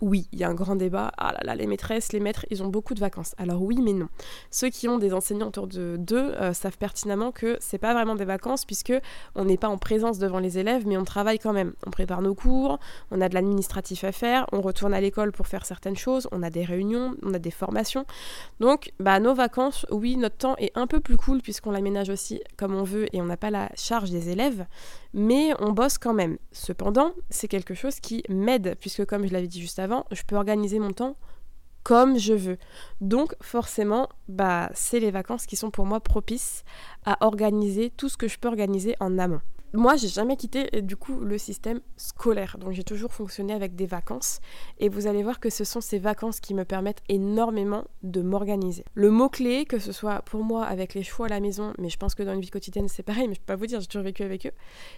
oui, 0.03 0.27
il 0.33 0.39
y 0.39 0.43
a 0.43 0.49
un 0.49 0.53
grand 0.53 0.75
débat. 0.75 1.13
Ah 1.17 1.31
là 1.31 1.39
là, 1.43 1.55
les 1.55 1.65
maîtresses, 1.65 2.11
les 2.11 2.19
maîtres, 2.19 2.45
ils 2.49 2.61
ont 2.61 2.67
beaucoup 2.67 2.93
de 2.93 2.99
vacances. 2.99 3.35
Alors 3.37 3.61
oui, 3.61 3.79
mais 3.81 3.93
non. 3.93 4.09
Ceux 4.51 4.69
qui 4.69 4.89
ont 4.89 4.97
des 4.97 5.13
enseignants 5.13 5.47
autour 5.47 5.65
de 5.65 5.95
d'eux 5.97 6.33
euh, 6.41 6.51
savent 6.51 6.77
pertinemment 6.77 7.31
que 7.31 7.55
c'est 7.61 7.77
pas 7.77 7.93
vraiment 7.93 8.15
des 8.15 8.25
vacances 8.25 8.65
puisque 8.65 8.91
on 9.35 9.45
n'est 9.45 9.57
pas 9.57 9.69
en 9.69 9.77
présence 9.77 10.19
devant 10.19 10.39
les 10.39 10.59
élèves, 10.59 10.85
mais 10.85 10.97
on 10.97 11.05
travaille 11.05 11.39
quand 11.39 11.53
même. 11.53 11.71
On 11.87 11.89
prépare 11.89 12.21
nos 12.21 12.35
cours, 12.35 12.79
on 13.11 13.21
a 13.21 13.29
de 13.29 13.33
l'administratif 13.33 14.03
à 14.03 14.11
faire, 14.11 14.45
on 14.51 14.59
retourne 14.59 14.93
à 14.93 14.99
l'école 14.99 15.31
pour 15.31 15.47
faire 15.47 15.65
certaines 15.65 15.95
choses, 15.95 16.27
on 16.33 16.43
a 16.43 16.49
des 16.49 16.65
réunions, 16.65 17.15
on 17.23 17.33
a 17.33 17.39
des 17.39 17.51
formations. 17.51 18.05
Donc, 18.59 18.91
bah 18.99 19.21
nos 19.21 19.33
vacances, 19.33 19.85
oui, 19.89 20.17
notre 20.17 20.35
temps 20.35 20.55
est 20.57 20.77
un 20.77 20.85
peu 20.85 20.99
plus 20.99 21.15
cool 21.15 21.41
puisqu'on 21.41 21.71
l'aménage 21.71 22.09
aussi 22.09 22.41
comme 22.57 22.75
on 22.75 22.83
veut 22.83 23.05
et 23.15 23.21
on 23.21 23.25
n'a 23.25 23.37
pas 23.37 23.51
la 23.51 23.69
charge 23.75 24.11
des 24.11 24.29
élèves, 24.29 24.65
mais 25.13 25.53
on 25.59 25.71
bosse 25.71 25.97
quand 25.97 26.13
même. 26.13 26.37
Cependant, 26.51 27.13
c'est 27.29 27.47
quelque 27.47 27.73
chose 27.73 28.01
qui 28.01 28.21
m'aide 28.27 28.75
puisque 28.81 29.05
comme 29.05 29.25
je 29.25 29.31
l'avais 29.31 29.47
dit 29.47 29.61
juste 29.61 29.79
avant 29.79 29.92
je 30.11 30.23
peux 30.23 30.35
organiser 30.35 30.79
mon 30.79 30.91
temps 30.91 31.15
comme 31.83 32.17
je 32.17 32.33
veux. 32.33 32.57
Donc 33.01 33.35
forcément, 33.41 34.07
bah 34.29 34.69
c'est 34.73 35.01
les 35.01 35.11
vacances 35.11 35.45
qui 35.45 35.57
sont 35.57 35.69
pour 35.69 35.85
moi 35.85 35.99
propices 35.99 36.63
à 37.05 37.17
organiser 37.25 37.89
tout 37.89 38.07
ce 38.07 38.17
que 38.17 38.29
je 38.29 38.39
peux 38.39 38.47
organiser 38.47 38.95
en 39.01 39.19
amont 39.19 39.41
moi, 39.75 39.95
j'ai 39.95 40.07
jamais 40.07 40.37
quitté 40.37 40.69
du 40.81 40.95
coup 40.95 41.19
le 41.19 41.37
système 41.39 41.81
scolaire. 41.97 42.57
Donc 42.59 42.73
j'ai 42.73 42.83
toujours 42.83 43.11
fonctionné 43.11 43.53
avec 43.53 43.75
des 43.75 43.87
vacances. 43.87 44.39
Et 44.77 44.87
vous 44.87 45.07
allez 45.07 45.23
voir 45.23 45.39
que 45.39 45.49
ce 45.49 45.63
sont 45.63 45.81
ces 45.81 45.97
vacances 45.97 46.39
qui 46.39 46.53
me 46.53 46.63
permettent 46.63 47.01
énormément 47.09 47.85
de 48.03 48.21
m'organiser. 48.21 48.85
Le 48.93 49.09
mot-clé, 49.09 49.65
que 49.65 49.79
ce 49.79 49.91
soit 49.91 50.21
pour 50.21 50.43
moi 50.43 50.63
avec 50.65 50.93
les 50.93 51.01
choix 51.01 51.25
à 51.25 51.29
la 51.29 51.39
maison, 51.39 51.73
mais 51.79 51.89
je 51.89 51.97
pense 51.97 52.13
que 52.13 52.21
dans 52.21 52.33
une 52.33 52.41
vie 52.41 52.51
quotidienne 52.51 52.87
c'est 52.87 53.01
pareil, 53.01 53.27
mais 53.27 53.33
je 53.33 53.39
peux 53.39 53.47
pas 53.47 53.55
vous 53.55 53.65
dire, 53.65 53.79
j'ai 53.81 53.87
toujours 53.87 54.03
vécu 54.03 54.21
avec 54.21 54.45
eux, 54.45 54.51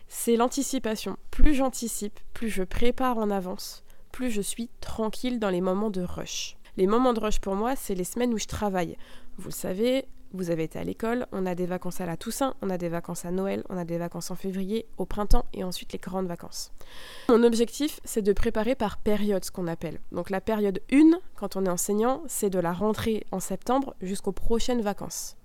c'est 0.10 0.36
l'anticipation. 0.36 1.16
Plus 1.32 1.54
j'anticipe, 1.54 2.20
plus 2.34 2.50
je 2.50 2.64
prépare 2.64 3.18
en 3.18 3.30
avance, 3.30 3.85
plus 4.16 4.32
je 4.32 4.42
suis 4.42 4.70
tranquille 4.80 5.40
dans 5.40 5.50
les 5.50 5.60
moments 5.60 5.90
de 5.90 6.02
rush. 6.02 6.56
Les 6.78 6.88
moments 6.88 7.12
de 7.12 7.20
rush 7.20 7.42
pour 7.42 7.54
moi, 7.54 7.76
c'est 7.76 7.96
les 7.96 8.06
semaines 8.06 8.34
où 8.34 8.38
je 8.38 8.48
travaille. 8.48 8.96
Vous 9.38 9.50
le 9.50 9.54
savez, 9.54 10.06
vous 10.32 10.52
avez 10.52 10.64
été 10.64 10.80
à 10.80 10.86
l'école, 10.86 11.28
on 11.34 11.46
a 11.46 11.54
des 11.54 11.66
vacances 11.66 12.00
à 12.00 12.06
la 12.06 12.16
Toussaint, 12.16 12.56
on 12.62 12.70
a 12.70 12.78
des 12.78 12.88
vacances 12.88 13.26
à 13.26 13.32
Noël, 13.32 13.66
on 13.68 13.78
a 13.78 13.84
des 13.84 13.98
vacances 13.98 14.32
en 14.32 14.36
février, 14.36 14.86
au 14.98 15.06
printemps 15.06 15.44
et 15.54 15.66
ensuite 15.66 15.92
les 15.92 16.00
grandes 16.00 16.28
vacances. 16.28 16.72
Mon 17.28 17.44
objectif, 17.44 18.00
c'est 18.06 18.22
de 18.22 18.32
préparer 18.32 18.76
par 18.76 19.00
période 19.00 19.44
ce 19.44 19.52
qu'on 19.52 19.68
appelle. 19.68 20.00
Donc 20.14 20.30
la 20.30 20.40
période 20.40 20.80
1, 20.94 21.20
quand 21.36 21.58
on 21.58 21.66
est 21.66 21.70
enseignant, 21.70 22.24
c'est 22.28 22.50
de 22.50 22.60
la 22.60 22.72
rentrée 22.72 23.26
en 23.32 23.42
septembre 23.42 23.96
jusqu'aux 24.02 24.32
prochaines 24.32 24.82
vacances. 24.82 25.36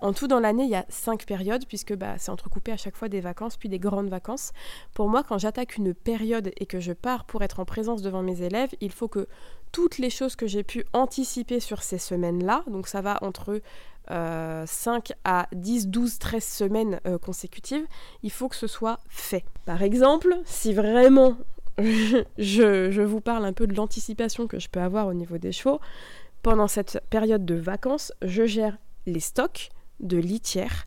En 0.00 0.12
tout, 0.12 0.26
dans 0.26 0.40
l'année, 0.40 0.64
il 0.64 0.70
y 0.70 0.76
a 0.76 0.86
cinq 0.88 1.26
périodes, 1.26 1.66
puisque 1.66 1.94
bah, 1.94 2.14
c'est 2.18 2.30
entrecoupé 2.30 2.72
à 2.72 2.76
chaque 2.76 2.96
fois 2.96 3.08
des 3.08 3.20
vacances, 3.20 3.56
puis 3.56 3.68
des 3.68 3.78
grandes 3.78 4.08
vacances. 4.08 4.52
Pour 4.94 5.08
moi, 5.08 5.22
quand 5.22 5.38
j'attaque 5.38 5.76
une 5.76 5.94
période 5.94 6.52
et 6.56 6.66
que 6.66 6.80
je 6.80 6.92
pars 6.92 7.24
pour 7.24 7.42
être 7.42 7.60
en 7.60 7.64
présence 7.64 8.02
devant 8.02 8.22
mes 8.22 8.42
élèves, 8.42 8.70
il 8.80 8.92
faut 8.92 9.08
que 9.08 9.28
toutes 9.72 9.98
les 9.98 10.10
choses 10.10 10.36
que 10.36 10.46
j'ai 10.46 10.62
pu 10.62 10.84
anticiper 10.92 11.60
sur 11.60 11.82
ces 11.82 11.98
semaines-là, 11.98 12.64
donc 12.66 12.88
ça 12.88 13.00
va 13.00 13.18
entre 13.22 13.60
5 14.08 14.10
euh, 14.10 15.14
à 15.24 15.46
10, 15.52 15.88
12, 15.88 16.18
13 16.18 16.44
semaines 16.44 17.00
euh, 17.06 17.18
consécutives, 17.18 17.86
il 18.22 18.30
faut 18.30 18.48
que 18.48 18.56
ce 18.56 18.66
soit 18.66 18.98
fait. 19.08 19.44
Par 19.66 19.82
exemple, 19.82 20.34
si 20.44 20.72
vraiment 20.72 21.36
je, 21.78 23.02
vous 23.02 23.20
parle 23.20 23.44
un 23.44 23.52
peu 23.52 23.66
de 23.66 23.74
l'anticipation 23.74 24.46
que 24.46 24.58
je 24.58 24.68
peux 24.68 24.80
avoir 24.80 25.06
au 25.06 25.14
niveau 25.14 25.38
des 25.38 25.52
chevaux, 25.52 25.80
pendant 26.42 26.68
cette 26.68 27.02
période 27.10 27.44
de 27.44 27.54
vacances, 27.54 28.12
je 28.22 28.46
gère 28.46 28.78
les 29.06 29.20
stocks 29.20 29.70
de 30.00 30.16
litière. 30.16 30.86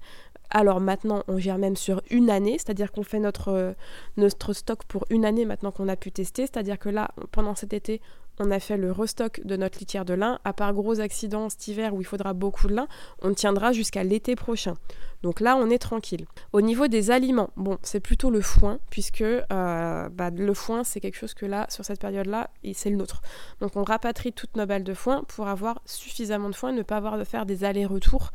Alors 0.49 0.79
maintenant, 0.79 1.23
on 1.27 1.39
gère 1.39 1.57
même 1.57 1.75
sur 1.75 2.01
une 2.11 2.29
année, 2.29 2.57
c'est-à-dire 2.59 2.91
qu'on 2.91 3.03
fait 3.03 3.19
notre, 3.19 3.75
notre 4.17 4.53
stock 4.53 4.83
pour 4.83 5.05
une 5.09 5.25
année 5.25 5.45
maintenant 5.45 5.71
qu'on 5.71 5.87
a 5.87 5.95
pu 5.95 6.11
tester. 6.11 6.43
C'est-à-dire 6.43 6.77
que 6.77 6.89
là, 6.89 7.09
pendant 7.31 7.55
cet 7.55 7.73
été, 7.73 8.01
on 8.39 8.51
a 8.51 8.59
fait 8.59 8.77
le 8.77 8.91
restock 8.91 9.41
de 9.43 9.55
notre 9.55 9.79
litière 9.79 10.05
de 10.05 10.13
lin. 10.13 10.39
À 10.43 10.53
part 10.53 10.73
gros 10.73 10.99
accidents 10.99 11.49
cet 11.49 11.67
hiver 11.67 11.93
où 11.93 12.01
il 12.01 12.05
faudra 12.05 12.33
beaucoup 12.33 12.67
de 12.67 12.73
lin, 12.73 12.87
on 13.21 13.33
tiendra 13.33 13.71
jusqu'à 13.71 14.03
l'été 14.03 14.35
prochain. 14.35 14.75
Donc 15.21 15.39
là, 15.39 15.55
on 15.55 15.69
est 15.69 15.79
tranquille. 15.79 16.25
Au 16.51 16.61
niveau 16.61 16.87
des 16.87 17.11
aliments, 17.11 17.49
bon, 17.55 17.77
c'est 17.81 17.99
plutôt 17.99 18.29
le 18.29 18.41
foin, 18.41 18.79
puisque 18.89 19.21
euh, 19.21 20.09
bah, 20.09 20.29
le 20.31 20.53
foin, 20.53 20.83
c'est 20.83 20.99
quelque 20.99 21.17
chose 21.17 21.33
que 21.33 21.45
là, 21.45 21.65
sur 21.69 21.85
cette 21.85 21.99
période-là, 21.99 22.49
c'est 22.73 22.89
le 22.89 22.97
nôtre. 22.97 23.21
Donc 23.61 23.75
on 23.75 23.83
rapatrie 23.83 24.33
toutes 24.33 24.57
nos 24.57 24.65
balles 24.65 24.83
de 24.83 24.93
foin 24.93 25.23
pour 25.27 25.47
avoir 25.47 25.81
suffisamment 25.85 26.49
de 26.49 26.55
foin, 26.55 26.71
ne 26.73 26.81
pas 26.81 26.97
avoir 26.97 27.17
de 27.17 27.23
faire 27.23 27.45
des 27.45 27.63
allers-retours 27.63 28.31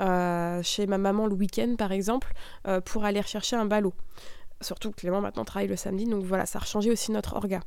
euh, 0.00 0.60
chez 0.62 0.86
ma 0.86 0.98
maman 0.98 1.26
le 1.26 1.34
week-end, 1.34 1.76
par 1.76 1.92
exemple, 1.92 2.32
euh, 2.66 2.80
pour 2.80 3.04
aller 3.04 3.20
rechercher 3.20 3.56
un 3.56 3.66
ballot. 3.66 3.94
Surtout 4.62 4.90
que 4.90 4.96
Clément 4.96 5.20
maintenant 5.20 5.44
travaille 5.44 5.68
le 5.68 5.76
samedi, 5.76 6.04
donc 6.04 6.24
voilà, 6.24 6.46
ça 6.46 6.58
a 6.58 6.64
changé 6.64 6.90
aussi 6.90 7.12
notre 7.12 7.36
orga. 7.36 7.60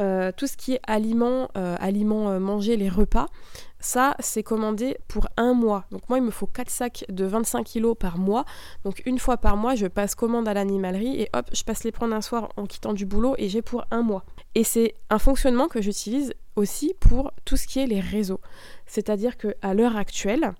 Euh, 0.00 0.32
tout 0.34 0.46
ce 0.46 0.56
qui 0.56 0.72
est 0.72 0.80
aliments, 0.86 1.50
euh, 1.56 1.76
aliments 1.78 2.30
euh, 2.30 2.38
mangés, 2.38 2.76
les 2.76 2.88
repas, 2.88 3.26
ça 3.78 4.16
c'est 4.20 4.42
commandé 4.42 4.96
pour 5.06 5.28
un 5.36 5.52
mois. 5.52 5.84
Donc 5.90 6.08
moi 6.08 6.18
il 6.18 6.24
me 6.24 6.30
faut 6.30 6.46
4 6.46 6.70
sacs 6.70 7.04
de 7.10 7.26
25 7.26 7.64
kg 7.64 7.94
par 7.94 8.16
mois. 8.16 8.46
Donc 8.84 9.02
une 9.04 9.18
fois 9.18 9.36
par 9.36 9.56
mois 9.56 9.74
je 9.74 9.86
passe 9.86 10.14
commande 10.14 10.48
à 10.48 10.54
l'animalerie 10.54 11.20
et 11.20 11.28
hop 11.34 11.50
je 11.52 11.62
passe 11.62 11.84
les 11.84 11.92
prendre 11.92 12.14
un 12.14 12.22
soir 12.22 12.48
en 12.56 12.64
quittant 12.64 12.94
du 12.94 13.04
boulot 13.04 13.34
et 13.36 13.50
j'ai 13.50 13.60
pour 13.60 13.84
un 13.90 14.02
mois. 14.02 14.24
Et 14.54 14.64
c'est 14.64 14.94
un 15.10 15.18
fonctionnement 15.18 15.68
que 15.68 15.82
j'utilise 15.82 16.32
aussi 16.56 16.94
pour 16.98 17.32
tout 17.44 17.56
ce 17.56 17.66
qui 17.66 17.78
est 17.78 17.86
les 17.86 18.00
réseaux. 18.00 18.40
C'est-à-dire 18.86 19.36
qu'à 19.36 19.74
l'heure 19.74 19.96
actuelle, 19.96 20.54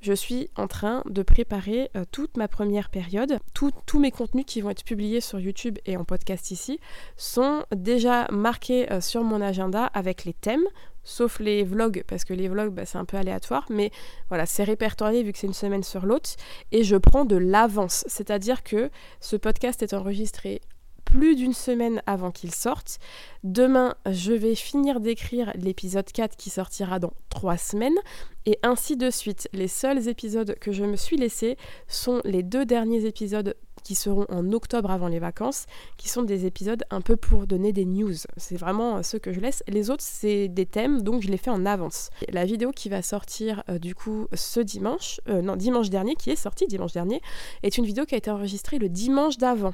je 0.00 0.12
suis 0.12 0.50
en 0.56 0.66
train 0.66 1.02
de 1.08 1.22
préparer 1.22 1.90
euh, 1.96 2.04
toute 2.10 2.36
ma 2.36 2.48
première 2.48 2.90
période. 2.90 3.38
tous 3.52 3.98
mes 3.98 4.10
contenus 4.10 4.44
qui 4.46 4.60
vont 4.60 4.70
être 4.70 4.84
publiés 4.84 5.20
sur 5.20 5.40
YouTube 5.40 5.78
et 5.86 5.96
en 5.96 6.04
podcast 6.04 6.50
ici 6.50 6.78
sont 7.16 7.64
déjà 7.74 8.28
marqués 8.30 8.90
euh, 8.92 9.00
sur 9.00 9.24
mon 9.24 9.40
agenda 9.40 9.86
avec 9.86 10.24
les 10.24 10.34
thèmes, 10.34 10.64
sauf 11.04 11.40
les 11.40 11.64
vlogs, 11.64 12.04
parce 12.06 12.24
que 12.24 12.34
les 12.34 12.48
vlogs, 12.48 12.72
bah, 12.72 12.86
c'est 12.86 12.98
un 12.98 13.04
peu 13.04 13.16
aléatoire, 13.16 13.66
mais 13.70 13.90
voilà, 14.28 14.46
c'est 14.46 14.64
répertorié 14.64 15.22
vu 15.22 15.32
que 15.32 15.38
c'est 15.38 15.46
une 15.46 15.54
semaine 15.54 15.82
sur 15.82 16.06
l'autre, 16.06 16.30
et 16.70 16.84
je 16.84 16.96
prends 16.96 17.24
de 17.24 17.36
l'avance, 17.36 18.04
c'est-à-dire 18.06 18.62
que 18.62 18.90
ce 19.20 19.36
podcast 19.36 19.82
est 19.82 19.94
enregistré 19.94 20.60
plus 21.08 21.36
d'une 21.36 21.54
semaine 21.54 22.02
avant 22.06 22.30
qu'il 22.30 22.54
sorte. 22.54 22.98
Demain, 23.42 23.94
je 24.10 24.32
vais 24.32 24.54
finir 24.54 25.00
d'écrire 25.00 25.52
l'épisode 25.54 26.04
4 26.04 26.36
qui 26.36 26.50
sortira 26.50 26.98
dans 26.98 27.14
3 27.30 27.56
semaines. 27.56 27.96
Et 28.44 28.58
ainsi 28.62 28.96
de 28.96 29.10
suite. 29.10 29.48
Les 29.52 29.68
seuls 29.68 30.08
épisodes 30.08 30.54
que 30.60 30.70
je 30.72 30.84
me 30.84 30.96
suis 30.96 31.16
laissés 31.16 31.56
sont 31.86 32.20
les 32.24 32.42
deux 32.42 32.66
derniers 32.66 33.06
épisodes 33.06 33.56
qui 33.88 33.94
seront 33.94 34.26
en 34.28 34.52
octobre 34.52 34.90
avant 34.90 35.08
les 35.08 35.18
vacances, 35.18 35.64
qui 35.96 36.10
sont 36.10 36.22
des 36.22 36.44
épisodes 36.44 36.84
un 36.90 37.00
peu 37.00 37.16
pour 37.16 37.46
donner 37.46 37.72
des 37.72 37.86
news. 37.86 38.12
C'est 38.36 38.58
vraiment 38.58 39.02
ceux 39.02 39.18
que 39.18 39.32
je 39.32 39.40
laisse. 39.40 39.62
Les 39.66 39.88
autres, 39.88 40.04
c'est 40.06 40.46
des 40.48 40.66
thèmes, 40.66 41.00
donc 41.00 41.22
je 41.22 41.28
les 41.28 41.38
fais 41.38 41.48
en 41.48 41.64
avance. 41.64 42.10
La 42.28 42.44
vidéo 42.44 42.70
qui 42.70 42.90
va 42.90 43.00
sortir 43.00 43.62
euh, 43.70 43.78
du 43.78 43.94
coup 43.94 44.26
ce 44.34 44.60
dimanche, 44.60 45.22
euh, 45.30 45.40
non, 45.40 45.56
dimanche 45.56 45.88
dernier, 45.88 46.16
qui 46.16 46.28
est 46.28 46.36
sortie 46.36 46.66
dimanche 46.66 46.92
dernier, 46.92 47.22
est 47.62 47.78
une 47.78 47.86
vidéo 47.86 48.04
qui 48.04 48.14
a 48.14 48.18
été 48.18 48.30
enregistrée 48.30 48.78
le 48.78 48.90
dimanche 48.90 49.38
d'avant. 49.38 49.72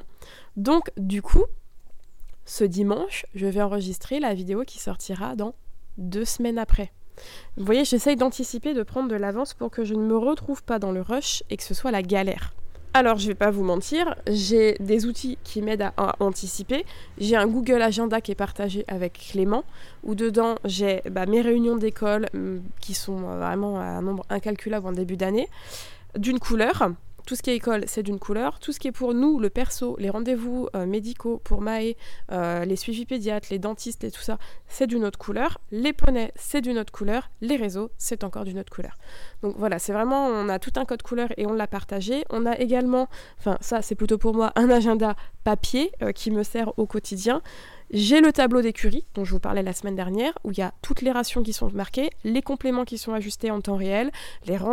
Donc 0.55 0.91
du 0.95 1.21
coup, 1.21 1.43
ce 2.45 2.63
dimanche, 2.63 3.25
je 3.35 3.47
vais 3.47 3.61
enregistrer 3.61 4.21
la 4.21 4.33
vidéo 4.33 4.63
qui 4.65 4.79
sortira 4.79 5.35
dans 5.35 5.55
deux 5.97 6.23
semaines 6.23 6.57
après. 6.57 6.93
Vous 7.57 7.65
voyez, 7.65 7.83
j'essaye 7.83 8.15
d'anticiper, 8.15 8.73
de 8.73 8.83
prendre 8.83 9.09
de 9.09 9.15
l'avance 9.17 9.53
pour 9.53 9.71
que 9.71 9.83
je 9.83 9.93
ne 9.93 10.05
me 10.05 10.17
retrouve 10.17 10.63
pas 10.63 10.79
dans 10.79 10.93
le 10.93 11.01
rush 11.01 11.43
et 11.49 11.57
que 11.57 11.63
ce 11.63 11.73
soit 11.73 11.91
la 11.91 12.01
galère. 12.01 12.53
Alors, 12.97 13.17
je 13.17 13.27
vais 13.27 13.35
pas 13.35 13.51
vous 13.51 13.65
mentir, 13.65 14.15
j'ai 14.25 14.77
des 14.79 15.05
outils 15.05 15.37
qui 15.43 15.61
m'aident 15.61 15.91
à, 15.97 16.15
anticiper. 16.21 16.85
J'ai 17.17 17.35
un 17.35 17.45
Google 17.45 17.81
Agenda 17.81 18.21
qui 18.21 18.31
est 18.31 18.35
partagé 18.35 18.85
avec 18.87 19.31
Clément, 19.31 19.65
où 20.03 20.15
dedans 20.15 20.55
j'ai 20.63 21.01
bah, 21.11 21.25
mes 21.25 21.41
réunions 21.41 21.75
d'école 21.75 22.27
mm, 22.33 22.59
qui 22.79 22.93
sont 22.93 23.17
vraiment 23.17 23.77
à 23.81 23.83
un 23.83 24.01
nombre 24.01 24.23
incalculable 24.29 24.87
en 24.87 24.93
début 24.93 25.17
d'année, 25.17 25.49
d'une 26.17 26.39
couleur. 26.39 26.91
Tout 27.25 27.35
ce 27.35 27.41
qui 27.41 27.49
est 27.49 27.55
école, 27.55 27.85
c'est 27.87 28.03
d'une 28.03 28.19
couleur. 28.19 28.59
Tout 28.59 28.71
ce 28.71 28.79
qui 28.79 28.87
est 28.87 28.91
pour 28.91 29.13
nous, 29.13 29.39
le 29.39 29.49
perso, 29.49 29.95
les 29.99 30.09
rendez-vous 30.09 30.67
euh, 30.75 30.85
médicaux 30.85 31.41
pour 31.43 31.61
Maë, 31.61 31.95
euh, 32.31 32.65
les 32.65 32.75
suivis 32.75 33.05
pédiatres, 33.05 33.47
les 33.49 33.57
dentistes 33.57 34.03
et 34.03 34.11
tout 34.11 34.21
ça, 34.21 34.37
c'est 34.67 34.85
d'une 34.85 35.03
autre 35.03 35.17
couleur. 35.17 35.59
Les 35.71 35.93
poneys, 35.93 36.31
c'est 36.35 36.61
d'une 36.61 36.77
autre 36.77 36.91
couleur. 36.91 37.31
Les 37.41 37.55
réseaux, 37.55 37.89
c'est 37.97 38.23
encore 38.23 38.43
d'une 38.43 38.59
autre 38.59 38.71
couleur. 38.71 38.93
Donc 39.41 39.55
voilà, 39.57 39.79
c'est 39.79 39.93
vraiment, 39.93 40.27
on 40.27 40.49
a 40.49 40.59
tout 40.59 40.73
un 40.75 40.85
code 40.85 41.01
couleur 41.01 41.29
et 41.37 41.47
on 41.47 41.53
l'a 41.53 41.67
partagé. 41.67 42.23
On 42.29 42.45
a 42.45 42.57
également, 42.59 43.07
enfin 43.39 43.57
ça 43.59 43.81
c'est 43.81 43.95
plutôt 43.95 44.17
pour 44.17 44.35
moi, 44.35 44.51
un 44.55 44.69
agenda 44.69 45.15
papier 45.43 45.91
euh, 46.01 46.11
qui 46.11 46.31
me 46.31 46.43
sert 46.43 46.77
au 46.77 46.85
quotidien. 46.85 47.41
J'ai 47.91 48.19
le 48.19 48.31
tableau 48.31 48.61
d'écurie 48.61 49.05
dont 49.13 49.25
je 49.25 49.31
vous 49.31 49.39
parlais 49.39 49.61
la 49.61 49.73
semaine 49.73 49.95
dernière, 49.95 50.33
où 50.43 50.51
il 50.51 50.57
y 50.57 50.61
a 50.63 50.73
toutes 50.81 51.01
les 51.01 51.11
rations 51.11 51.43
qui 51.43 51.53
sont 51.53 51.69
marquées, 51.71 52.09
les 52.23 52.41
compléments 52.41 52.83
qui 52.83 52.97
sont 52.97 53.13
ajustés 53.13 53.51
en 53.51 53.61
temps 53.61 53.75
réel, 53.75 54.11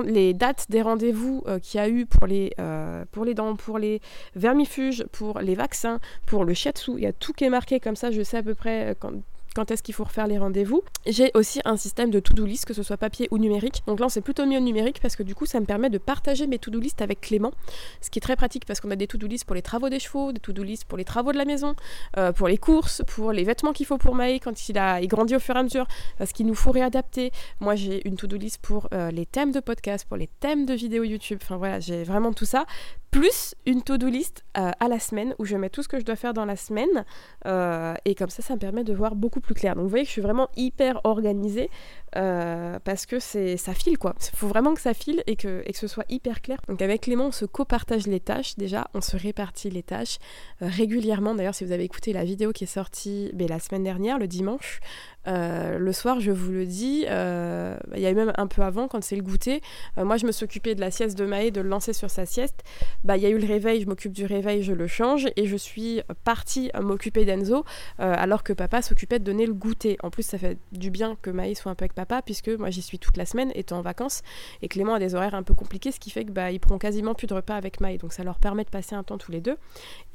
les, 0.07 0.35
dates 0.35 0.67
des 0.71 0.81
rendez-vous 0.81 1.43
euh, 1.47 1.59
qu'il 1.59 1.79
y 1.79 1.83
a 1.83 1.89
eu 1.89 2.07
pour 2.07 2.27
les, 2.27 2.53
euh, 2.59 3.05
pour 3.13 3.25
les 3.25 3.35
dents, 3.35 3.55
pour 3.55 3.79
les 3.79 4.01
vermifuges, 4.35 5.05
pour 5.13 5.41
les 5.41 5.55
vaccins, 5.55 6.01
pour 6.27 6.45
le 6.45 6.55
shiatsu. 6.55 6.93
Il 6.97 7.03
y 7.03 7.07
a 7.07 7.13
tout 7.13 7.33
qui 7.33 7.45
est 7.45 7.51
marqué 7.51 7.81
comme 7.81 7.97
ça, 7.97 8.11
je 8.11 8.23
sais 8.23 8.39
à 8.39 8.43
peu 8.43 8.55
près 8.55 8.91
euh, 8.91 8.95
quand, 8.99 9.13
quand 9.55 9.71
est-ce 9.71 9.83
qu'il 9.83 9.95
faut 9.95 10.05
refaire 10.05 10.27
les 10.27 10.39
rendez-vous. 10.39 10.83
J'ai 11.07 11.31
aussi 11.35 11.61
un 11.65 11.77
système 11.77 12.11
de 12.11 12.21
to-do 12.21 12.45
list, 12.45 12.65
que 12.65 12.75
ce 12.75 12.83
soit 12.83 12.97
papier 12.97 13.29
ou 13.31 13.39
numérique. 13.39 13.83
Donc 13.87 14.01
là, 14.01 14.09
c'est 14.09 14.21
plutôt 14.21 14.47
mieux 14.47 14.59
numérique 14.59 15.01
parce 15.01 15.17
que 15.17 15.23
du 15.23 15.35
coup, 15.35 15.47
ça 15.47 15.61
me 15.61 15.67
permet 15.67 15.91
de 15.91 15.99
partager 15.99 16.47
mes 16.47 16.59
to-do 16.59 16.81
list 16.81 17.03
avec 17.03 17.21
Clément, 17.21 17.53
ce 18.01 18.11
qui 18.11 18.19
est 18.19 18.23
très 18.23 18.37
pratique 18.37 18.65
parce 18.67 18.81
qu'on 18.81 18.91
a 18.91 18.97
des 18.97 19.07
to-do 19.07 19.27
list 19.27 19.45
pour 19.45 19.55
les 19.55 19.63
travaux 19.63 19.89
des 19.89 19.99
chevaux, 19.99 20.33
des 20.33 20.41
to-do 20.41 20.63
list 20.63 20.85
pour 20.85 20.99
les 20.99 21.05
travaux 21.05 21.33
de 21.33 21.39
la 21.39 21.45
maison, 21.45 21.75
euh, 22.17 22.33
pour 22.33 22.49
les 22.49 22.59
courses, 22.59 23.03
pour 23.07 23.33
les 23.33 23.45
vêtements 23.45 23.73
qu'il 23.73 23.87
faut 23.87 23.99
pour 23.99 24.15
Maï 24.15 24.41
quand 24.41 24.69
il 24.69 24.79
a 24.79 25.01
il 25.01 25.09
grandit 25.09 25.37
au 25.37 25.41
fur 25.41 25.57
et 25.57 25.59
à 25.59 25.63
mesure, 25.63 25.87
parce 26.19 26.33
qu'il 26.33 26.47
nous 26.47 26.55
faut 26.55 26.71
réadapter. 26.71 27.33
Moi, 27.61 27.75
j'ai 27.75 28.07
une 28.07 28.17
to-do 28.17 28.37
list 28.37 28.59
pour 28.61 28.89
euh, 28.93 29.11
les 29.11 29.27
thèmes 29.27 29.53
de 29.53 29.61
podcast, 29.61 30.07
pour 30.07 30.17
les 30.17 30.29
thèmes 30.41 30.67
de 30.67 30.75
vidéos 30.75 31.05
YouTube. 31.05 31.39
Enfin 31.43 31.57
voilà, 31.57 31.81
j'ai 31.81 32.05
vraiment 32.05 32.33
tout 32.33 32.47
ça 32.47 32.65
plus 33.13 33.55
une 33.67 33.83
to-do 33.83 34.09
list 34.09 34.43
euh, 34.57 34.71
à 34.81 34.89
la 34.89 34.99
semaine 34.99 35.35
où 35.39 35.45
je 35.45 35.55
mets 35.57 35.69
tout 35.69 35.83
ce 35.83 35.89
que 35.89 36.01
je 36.01 36.05
dois 36.05 36.17
faire 36.17 36.33
dans 36.33 36.47
la 36.47 36.57
semaine 36.57 37.05
euh, 37.47 37.95
et 38.07 38.15
comme 38.15 38.31
ça 38.31 38.43
ça 38.43 38.55
me 38.55 38.59
permet 38.59 38.85
de 38.85 38.95
voir 38.95 39.15
beaucoup 39.15 39.41
plus 39.41 39.55
clair. 39.55 39.75
Donc 39.77 39.85
vous 39.85 39.91
voyez 39.91 40.05
que 40.05 40.09
je 40.09 40.13
suis 40.13 40.23
vraiment 40.23 40.49
hyper 40.57 40.99
organisée 41.05 41.71
euh, 42.17 42.79
parce 42.85 43.07
que 43.07 43.19
c'est 43.19 43.57
ça 43.57 43.75
file 43.75 43.99
quoi. 43.99 44.15
Il 44.33 44.37
faut 44.37 44.49
vraiment 44.49 44.75
que 44.75 44.81
ça 44.81 44.95
file 44.95 45.23
et 45.27 45.37
que, 45.37 45.63
que 45.63 45.77
ce 45.77 45.87
soit 45.87 46.05
hyper 46.09 46.43
clair. 46.43 46.59
Donc 46.69 46.83
avec 46.83 47.03
Clément 47.03 47.27
on 47.27 47.33
se 47.33 47.45
copartage 47.45 48.07
les 48.07 48.21
tâches 48.21 48.57
déjà, 48.57 48.89
on 48.95 49.01
se 49.01 49.17
répartit 49.17 49.71
les 49.71 49.83
tâches 49.83 50.19
régulièrement. 50.61 51.35
D'ailleurs 51.35 51.55
si 51.55 51.65
vous 51.65 51.73
avez 51.73 51.85
écouté 51.85 52.13
la 52.13 52.25
vidéo 52.25 52.53
qui 52.53 52.65
est 52.65 52.67
sortie 52.67 53.31
ben, 53.35 53.49
la 53.49 53.59
semaine 53.59 53.85
dernière, 53.85 54.19
le 54.19 54.27
dimanche, 54.27 54.81
euh, 55.29 55.79
le 55.79 55.93
soir, 55.93 56.21
je 56.21 56.31
vous 56.31 56.51
le 56.51 56.67
dis, 56.67 57.05
euh, 57.09 57.77
il 57.95 58.01
y 58.01 58.07
a 58.07 58.13
même 58.13 58.33
un 58.37 58.47
peu 58.47 58.63
avant, 58.63 58.89
quand 58.89 59.03
c'est 59.03 59.17
le 59.17 59.23
goûter, 59.23 59.61
euh, 59.99 60.05
moi 60.05 60.17
je 60.17 60.27
me 60.27 60.33
suis 60.33 60.45
occupée 60.45 60.75
de 60.75 60.81
la 60.81 60.91
sieste 60.91 61.17
de 61.17 61.25
Maë, 61.25 61.51
de 61.51 61.61
le 61.61 61.69
lancer 61.69 61.93
sur 61.93 62.11
sa 62.11 62.27
sieste. 62.27 62.65
Bah, 63.05 63.17
il 63.17 63.23
y 63.23 63.27
a 63.27 63.29
eu 63.29 63.39
le 63.39 63.47
réveil, 63.47 63.83
je 63.83 63.87
m'occupe 63.87 64.13
du 64.13 64.27
réveil, 64.27 64.63
je 64.63 64.73
le 64.73 64.87
change, 64.87 65.29
et 65.37 65.47
je 65.47 65.57
suis 65.57 66.03
partie 66.25 66.71
m'occuper 66.81 67.25
d'Enzo, 67.25 67.65
alors 67.99 68.43
que 68.43 68.53
papa 68.53 68.83
s'occupait 68.83 69.19
de 69.19 69.25
donner 69.25 69.47
le 69.47 69.55
goûter. 69.55 69.97
En 70.03 70.11
plus, 70.11 70.25
ça 70.25 70.39
fait 70.39 70.59
du 70.73 70.91
bien 70.91 71.17
que 71.21 71.31
Maë 71.31 71.55
soit 71.55 71.71
un 71.71 71.75
peu 71.75 71.85
avec 71.85 71.95
papa, 71.95 72.02
puisque 72.25 72.49
moi 72.49 72.71
j'y 72.71 72.83
suis 72.83 72.99
toute 72.99 73.17
la 73.17 73.27
semaine, 73.27 73.53
étant 73.55 73.79
en 73.79 73.83
vacances, 73.83 74.23
et 74.63 74.69
Clément 74.69 74.95
a 74.95 74.99
des 74.99 75.15
horaires 75.15 75.35
un 75.35 75.43
peu 75.43 75.55
compliqués, 75.55 75.93
ce 75.93 76.01
qui 76.01 76.11
fait 76.11 76.25
que 76.25 76.33
bah, 76.33 76.51
ils 76.51 76.61
prend 76.61 76.79
quasiment 76.79 77.15
plus 77.15 77.27
de 77.27 77.35
repas 77.35 77.57
avec 77.57 77.81
Maë, 77.81 77.99
donc 77.99 78.13
ça 78.13 78.25
leur 78.25 78.39
permet 78.39 78.65
de 78.65 78.71
passer 78.71 78.95
un 78.95 79.03
temps 79.03 79.19
tous 79.19 79.33
les 79.33 79.41
deux. 79.41 79.57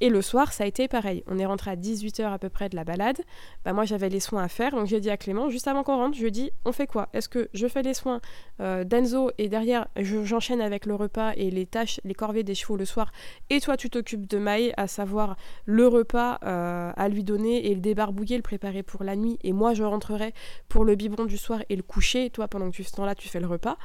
Et 0.01 0.09
le 0.09 0.21
soir, 0.21 0.53
ça 0.53 0.63
a 0.63 0.67
été 0.67 0.87
pareil. 0.87 1.23
On 1.27 1.39
est 1.39 1.45
rentré 1.45 1.71
à 1.71 1.75
18h 1.75 2.31
à 2.31 2.37
peu 2.37 2.49
près 2.49 2.69
de 2.69 2.75
la 2.75 2.83
balade. 2.83 3.17
Bah, 3.65 3.73
moi 3.73 3.85
j'avais 3.85 4.09
les 4.09 4.19
soins 4.19 4.43
à 4.43 4.47
faire, 4.47 4.71
donc 4.71 4.87
j'ai 4.87 4.99
dit 4.99 5.09
à 5.09 5.17
Clément, 5.17 5.49
juste 5.49 5.67
avant 5.67 5.83
qu'on 5.83 5.97
rentre, 5.97 6.17
je 6.17 6.27
dis 6.27 6.51
on 6.65 6.71
fait 6.71 6.87
quoi? 6.87 7.09
Est-ce 7.13 7.29
que 7.29 7.49
je 7.53 7.67
fais 7.67 7.81
les 7.81 7.93
soins 7.93 8.21
euh, 8.59 8.83
d'Enzo 8.83 9.31
et 9.37 9.49
derrière 9.49 9.87
j'enchaîne 9.97 10.61
avec 10.61 10.85
le 10.85 10.95
repas 10.95 11.33
et 11.35 11.49
les 11.49 11.65
tâches, 11.65 11.99
les 12.03 12.13
corvées 12.13 12.43
des 12.43 12.55
chevaux 12.55 12.77
le 12.77 12.85
soir? 12.85 13.11
Et 13.49 13.59
toi 13.59 13.77
tu 13.77 13.89
t'occupes 13.89 14.27
de 14.27 14.37
Maï, 14.37 14.73
à 14.77 14.87
savoir 14.87 15.37
le 15.65 15.87
repas 15.87 16.39
euh, 16.43 16.91
à 16.95 17.09
lui 17.09 17.23
donner 17.23 17.67
et 17.67 17.75
le 17.75 17.81
débarbouiller, 17.81 18.37
le 18.37 18.43
préparer 18.43 18.83
pour 18.83 19.03
la 19.03 19.15
nuit 19.15 19.39
et 19.43 19.53
moi 19.53 19.73
je 19.73 19.83
rentrerai 19.83 20.33
pour 20.67 20.85
le 20.85 20.95
biberon 20.95 21.25
du 21.25 21.37
soir 21.37 21.61
et 21.69 21.75
le 21.77 21.83
coucher 21.83 22.29
toi 22.29 22.47
pendant 22.47 22.69
que 22.69 22.75
tu 22.75 22.83
ce 22.83 22.91
temps-là 22.91 23.15
tu 23.15 23.29
fais 23.29 23.39
le 23.39 23.47
repas 23.47 23.77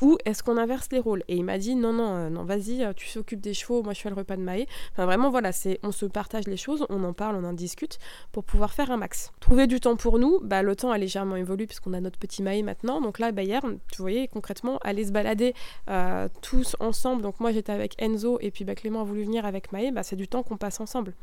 ou 0.00 0.18
est-ce 0.24 0.42
qu'on 0.42 0.56
inverse 0.56 0.88
les 0.90 0.98
rôles? 0.98 1.22
Et 1.28 1.36
il 1.36 1.44
m'a 1.44 1.58
dit 1.58 1.74
non, 1.74 1.92
non, 1.92 2.16
euh, 2.16 2.30
non, 2.30 2.44
vas-y, 2.44 2.84
euh, 2.84 2.92
tu 2.94 3.08
s'occupes 3.08 3.40
des 3.40 3.54
chevaux, 3.54 3.82
moi 3.82 3.92
je 3.92 4.00
fais 4.00 4.08
le 4.08 4.14
repas 4.14 4.36
de 4.36 4.42
Maë. 4.42 4.66
Enfin 4.92 5.06
vraiment, 5.06 5.30
voilà, 5.30 5.52
c'est 5.52 5.78
on 5.82 5.92
se 5.92 6.06
partage 6.06 6.46
les 6.46 6.56
choses, 6.56 6.84
on 6.88 7.04
en 7.04 7.12
parle, 7.12 7.36
on 7.36 7.44
en 7.44 7.52
discute 7.52 7.98
pour 8.32 8.44
pouvoir 8.44 8.72
faire 8.72 8.90
un 8.90 8.96
max. 8.96 9.32
Trouver 9.40 9.66
du 9.66 9.80
temps 9.80 9.96
pour 9.96 10.18
nous, 10.18 10.40
bah, 10.42 10.62
le 10.62 10.74
temps 10.74 10.90
a 10.90 10.98
légèrement 10.98 11.36
évolué 11.36 11.66
puisqu'on 11.66 11.92
a 11.92 12.00
notre 12.00 12.18
petit 12.18 12.42
Maë 12.42 12.62
maintenant. 12.62 13.00
Donc 13.00 13.18
là, 13.18 13.32
bah, 13.32 13.42
hier, 13.42 13.62
tu 13.92 14.02
voyais 14.02 14.28
concrètement, 14.28 14.78
aller 14.82 15.04
se 15.04 15.12
balader 15.12 15.54
euh, 15.88 16.28
tous 16.42 16.76
ensemble. 16.80 17.22
Donc 17.22 17.40
moi 17.40 17.52
j'étais 17.52 17.72
avec 17.72 17.94
Enzo 18.02 18.38
et 18.40 18.50
puis 18.50 18.64
bah, 18.64 18.74
Clément 18.74 19.02
a 19.02 19.04
voulu 19.04 19.22
venir 19.22 19.46
avec 19.46 19.72
Maë, 19.72 19.92
bah, 19.92 20.02
c'est 20.02 20.16
du 20.16 20.28
temps 20.28 20.42
qu'on 20.42 20.56
passe 20.56 20.80
ensemble. 20.80 21.14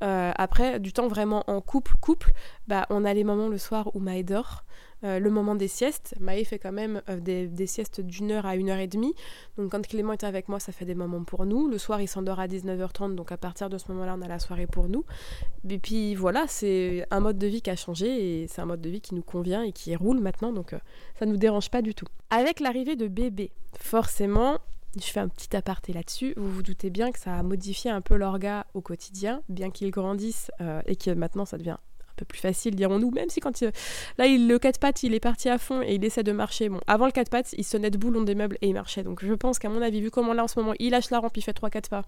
après, 0.00 0.80
du 0.80 0.92
temps 0.92 1.08
vraiment 1.08 1.44
en 1.48 1.60
couple, 1.60 1.92
couple, 2.00 2.32
bah, 2.68 2.86
on 2.90 3.04
a 3.04 3.14
les 3.14 3.24
moments 3.24 3.48
le 3.48 3.58
soir 3.58 3.94
où 3.94 4.00
Maë 4.00 4.22
dort. 4.22 4.64
Euh, 5.04 5.18
le 5.18 5.30
moment 5.30 5.54
des 5.54 5.68
siestes. 5.68 6.14
Maë 6.20 6.44
fait 6.44 6.58
quand 6.58 6.72
même 6.72 7.02
euh, 7.10 7.20
des, 7.20 7.66
siestes 7.66 8.00
d'une 8.00 8.30
heure 8.30 8.46
à 8.46 8.56
une 8.56 8.70
heure 8.70 8.78
et 8.78 8.86
demie. 8.86 9.14
Donc 9.58 9.72
quand 9.72 9.86
Clément 9.86 10.14
est 10.14 10.24
avec 10.24 10.48
moi, 10.48 10.58
ça 10.58 10.72
fait 10.72 10.86
des 10.86 10.94
moments 10.94 11.22
pour 11.22 11.44
nous. 11.44 11.68
Le 11.68 11.76
soir, 11.76 12.00
il 12.00 12.08
s'endort 12.08 12.40
à 12.40 12.46
19h30, 12.46 13.14
donc 13.14 13.30
à 13.30 13.36
partir 13.36 13.68
de 13.68 13.76
ce 13.76 13.92
moment-là, 13.92 14.16
on 14.18 14.22
a 14.22 14.28
la 14.28 14.38
soirée 14.38 14.66
pour 14.66 14.88
nous. 14.88 15.04
Et 15.68 15.78
puis 15.78 16.14
voilà, 16.14 16.46
c'est 16.48 17.06
un 17.10 17.20
mode 17.20 17.38
de 17.38 17.46
vie 17.46 17.60
qui 17.60 17.70
a 17.70 17.76
changé 17.76 18.42
et 18.42 18.48
c'est 18.48 18.62
un 18.62 18.66
mode 18.66 18.80
de 18.80 18.88
vie 18.88 19.00
qui 19.00 19.14
nous 19.14 19.22
convient 19.22 19.62
et 19.62 19.72
qui 19.72 19.94
roule 19.94 20.20
maintenant, 20.20 20.52
donc 20.52 20.72
euh, 20.72 20.78
ça 21.18 21.26
ne 21.26 21.32
nous 21.32 21.36
dérange 21.36 21.70
pas 21.70 21.82
du 21.82 21.94
tout. 21.94 22.06
Avec 22.30 22.60
l'arrivée 22.60 22.96
de 22.96 23.06
bébé, 23.06 23.50
forcément, 23.78 24.58
je 24.96 25.06
fais 25.06 25.20
un 25.20 25.28
petit 25.28 25.54
aparté 25.54 25.92
là-dessus. 25.92 26.32
Vous 26.36 26.50
vous 26.50 26.62
doutez 26.62 26.88
bien 26.88 27.12
que 27.12 27.18
ça 27.18 27.34
a 27.34 27.42
modifié 27.42 27.90
un 27.90 28.00
peu 28.00 28.16
l'orga 28.16 28.66
au 28.72 28.80
quotidien, 28.80 29.42
bien 29.50 29.70
qu'il 29.70 29.90
grandisse 29.90 30.50
et 30.86 30.96
que 30.96 31.10
maintenant 31.10 31.44
ça 31.44 31.58
devient 31.58 31.76
peu 32.16 32.24
plus 32.24 32.40
facile, 32.40 32.74
dirons-nous, 32.74 33.10
même 33.10 33.28
si 33.28 33.40
quand 33.40 33.60
il... 33.60 33.72
là, 34.18 34.26
il, 34.26 34.48
le 34.48 34.58
4 34.58 34.80
pattes, 34.80 35.02
il 35.02 35.14
est 35.14 35.20
parti 35.20 35.48
à 35.48 35.58
fond 35.58 35.82
et 35.82 35.94
il 35.94 36.04
essaie 36.04 36.22
de 36.22 36.32
marcher. 36.32 36.68
Bon, 36.68 36.80
avant 36.86 37.06
le 37.06 37.12
4 37.12 37.30
pattes, 37.30 37.54
il 37.56 37.64
sonnait 37.64 37.90
debout 37.90 38.10
long 38.10 38.22
des 38.22 38.34
meubles 38.34 38.58
et 38.62 38.68
il 38.68 38.74
marchait. 38.74 39.02
Donc 39.02 39.24
je 39.24 39.34
pense 39.34 39.58
qu'à 39.58 39.68
mon 39.68 39.82
avis, 39.82 40.00
vu 40.00 40.10
comment 40.10 40.32
là 40.32 40.44
en 40.44 40.48
ce 40.48 40.58
moment, 40.58 40.74
il 40.78 40.90
lâche 40.90 41.10
la 41.10 41.20
rampe, 41.20 41.36
il 41.36 41.42
fait 41.42 41.56
3-4 41.56 41.88
pas. 41.88 42.04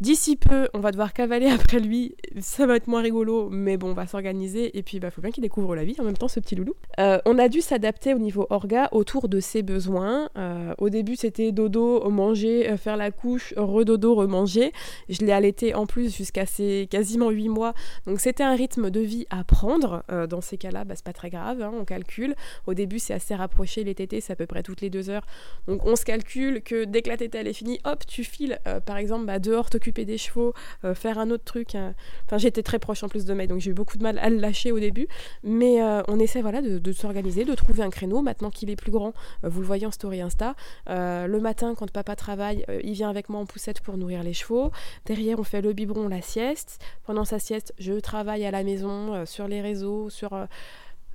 D'ici 0.00 0.36
peu, 0.36 0.68
on 0.74 0.78
va 0.78 0.92
devoir 0.92 1.12
cavaler 1.12 1.48
après 1.48 1.80
lui. 1.80 2.14
Ça 2.40 2.66
va 2.66 2.76
être 2.76 2.86
moins 2.86 3.02
rigolo, 3.02 3.48
mais 3.50 3.76
bon, 3.76 3.90
on 3.90 3.94
va 3.94 4.06
s'organiser. 4.06 4.78
Et 4.78 4.84
puis, 4.84 4.98
il 4.98 5.00
bah, 5.00 5.10
faut 5.10 5.20
bien 5.20 5.32
qu'il 5.32 5.42
découvre 5.42 5.74
la 5.74 5.84
vie 5.84 5.96
en 5.98 6.04
même 6.04 6.16
temps, 6.16 6.28
ce 6.28 6.38
petit 6.38 6.54
loulou. 6.54 6.74
Euh, 7.00 7.18
on 7.26 7.36
a 7.36 7.48
dû 7.48 7.60
s'adapter 7.60 8.14
au 8.14 8.18
niveau 8.18 8.46
orga 8.48 8.88
autour 8.92 9.28
de 9.28 9.40
ses 9.40 9.62
besoins. 9.64 10.30
Euh, 10.38 10.72
au 10.78 10.88
début, 10.88 11.16
c'était 11.16 11.50
dodo, 11.50 12.08
manger, 12.10 12.70
euh, 12.70 12.76
faire 12.76 12.96
la 12.96 13.10
couche, 13.10 13.52
redodo, 13.56 14.14
remanger. 14.14 14.72
Je 15.08 15.24
l'ai 15.26 15.32
allaité 15.32 15.74
en 15.74 15.84
plus 15.84 16.16
jusqu'à 16.16 16.46
ses 16.46 16.86
quasiment 16.88 17.30
8 17.30 17.48
mois. 17.48 17.74
Donc, 18.06 18.20
c'était 18.20 18.44
un 18.44 18.54
rythme 18.54 18.90
de 18.90 19.00
vie 19.00 19.26
à 19.30 19.42
prendre. 19.42 20.04
dans 20.28 20.40
ces 20.40 20.58
cas-là, 20.58 20.84
bah, 20.84 20.94
c'est 20.94 21.04
pas 21.04 21.12
très 21.12 21.30
grave, 21.30 21.60
hein, 21.60 21.72
on 21.74 21.84
calcule. 21.84 22.36
Au 22.66 22.74
début, 22.74 23.00
c'est 23.00 23.14
assez 23.14 23.34
rapproché. 23.34 23.82
Les 23.82 23.96
tétés, 23.96 24.20
c'est 24.20 24.32
à 24.32 24.36
peu 24.36 24.46
près 24.46 24.62
toutes 24.62 24.80
les 24.80 24.90
deux 24.90 25.10
heures. 25.10 25.26
Donc, 25.66 25.84
on 25.84 25.96
se 25.96 26.04
calcule 26.04 26.62
que 26.62 26.84
dès 26.84 27.02
que 27.02 27.08
la 27.08 27.16
tétée 27.16 27.38
est 27.38 27.52
finie, 27.52 27.80
hop, 27.84 28.06
tu 28.06 28.22
files, 28.22 28.60
par 28.86 28.96
exemple, 28.96 29.26
bah, 29.26 29.40
dehors, 29.40 29.70
des 29.92 30.18
chevaux, 30.18 30.54
euh, 30.84 30.94
faire 30.94 31.18
un 31.18 31.30
autre 31.30 31.44
truc. 31.44 31.74
Hein. 31.74 31.94
Enfin, 32.26 32.38
j'étais 32.38 32.62
très 32.62 32.78
proche 32.78 33.02
en 33.02 33.08
plus 33.08 33.24
de 33.24 33.34
May, 33.34 33.46
donc 33.46 33.60
j'ai 33.60 33.70
eu 33.70 33.74
beaucoup 33.74 33.98
de 33.98 34.02
mal 34.02 34.18
à 34.18 34.30
le 34.30 34.36
lâcher 34.36 34.72
au 34.72 34.78
début. 34.78 35.08
Mais 35.42 35.82
euh, 35.82 36.02
on 36.08 36.18
essaie 36.18 36.42
voilà, 36.42 36.62
de, 36.62 36.92
s'organiser, 36.92 37.44
de 37.44 37.54
trouver 37.54 37.82
un 37.82 37.90
créneau. 37.90 38.22
Maintenant 38.22 38.50
qu'il 38.50 38.70
est 38.70 38.76
plus 38.76 38.90
grand, 38.90 39.12
euh, 39.44 39.48
vous 39.48 39.60
le 39.60 39.66
voyez 39.66 39.86
en 39.86 39.90
story 39.90 40.20
Insta, 40.20 40.54
le 40.86 41.38
matin, 41.38 41.74
quand 41.76 41.90
papa 41.90 42.16
travaille, 42.16 42.64
il 42.82 42.92
vient 42.92 43.10
avec 43.10 43.28
moi 43.28 43.40
en 43.40 43.46
poussette 43.46 43.80
pour 43.80 43.96
nourrir 43.96 44.22
les 44.22 44.32
chevaux. 44.32 44.70
Derrière, 45.06 45.38
on 45.38 45.44
fait 45.44 45.62
le 45.62 45.72
biberon, 45.72 46.08
la 46.08 46.22
sieste. 46.22 46.80
Pendant 47.06 47.24
sa 47.24 47.38
sieste, 47.38 47.74
je 47.78 47.94
travaille 47.94 48.44
à 48.44 48.50
la 48.50 48.64
maison, 48.64 49.24
sur 49.26 49.48
les 49.48 49.60
réseaux, 49.60 50.10
sur 50.10 50.30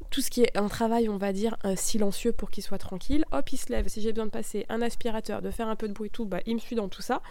tout 0.10 0.22
ce 0.22 0.30
qui 0.30 0.42
est 0.42 0.58
un 0.58 0.68
travail, 0.68 1.10
on 1.10 1.18
va 1.18 1.34
dire, 1.34 1.58
silencieux 1.76 2.32
pour 2.32 2.52
qu'il 2.52 2.64
soit 2.64 2.78
tranquille. 2.78 3.26
Hop, 3.32 3.52
il 3.52 3.58
se 3.58 3.72
lève. 3.72 3.88
Si 3.88 4.02
j'ai 4.02 4.12
besoin 4.12 4.26
de 4.26 4.32
passer 4.32 4.66
un 4.70 4.82
aspirateur, 4.82 5.42
de 5.42 5.52
faire 5.52 5.68
un 5.68 5.76
peu 5.76 5.88
de 5.88 5.94
bruit, 5.94 6.10
tout, 6.10 6.26
bah, 6.26 6.40
il 6.46 6.56
me 6.56 6.60
suit 6.60 6.76
dans 6.76 6.90
tout 6.90 7.02
ça. 7.02 7.22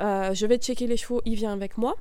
Euh, 0.00 0.32
je 0.34 0.46
vais 0.46 0.58
checker 0.58 0.86
les 0.86 0.96
chevaux, 0.96 1.20
il 1.24 1.34
vient 1.34 1.52
avec 1.52 1.78
moi. 1.78 1.96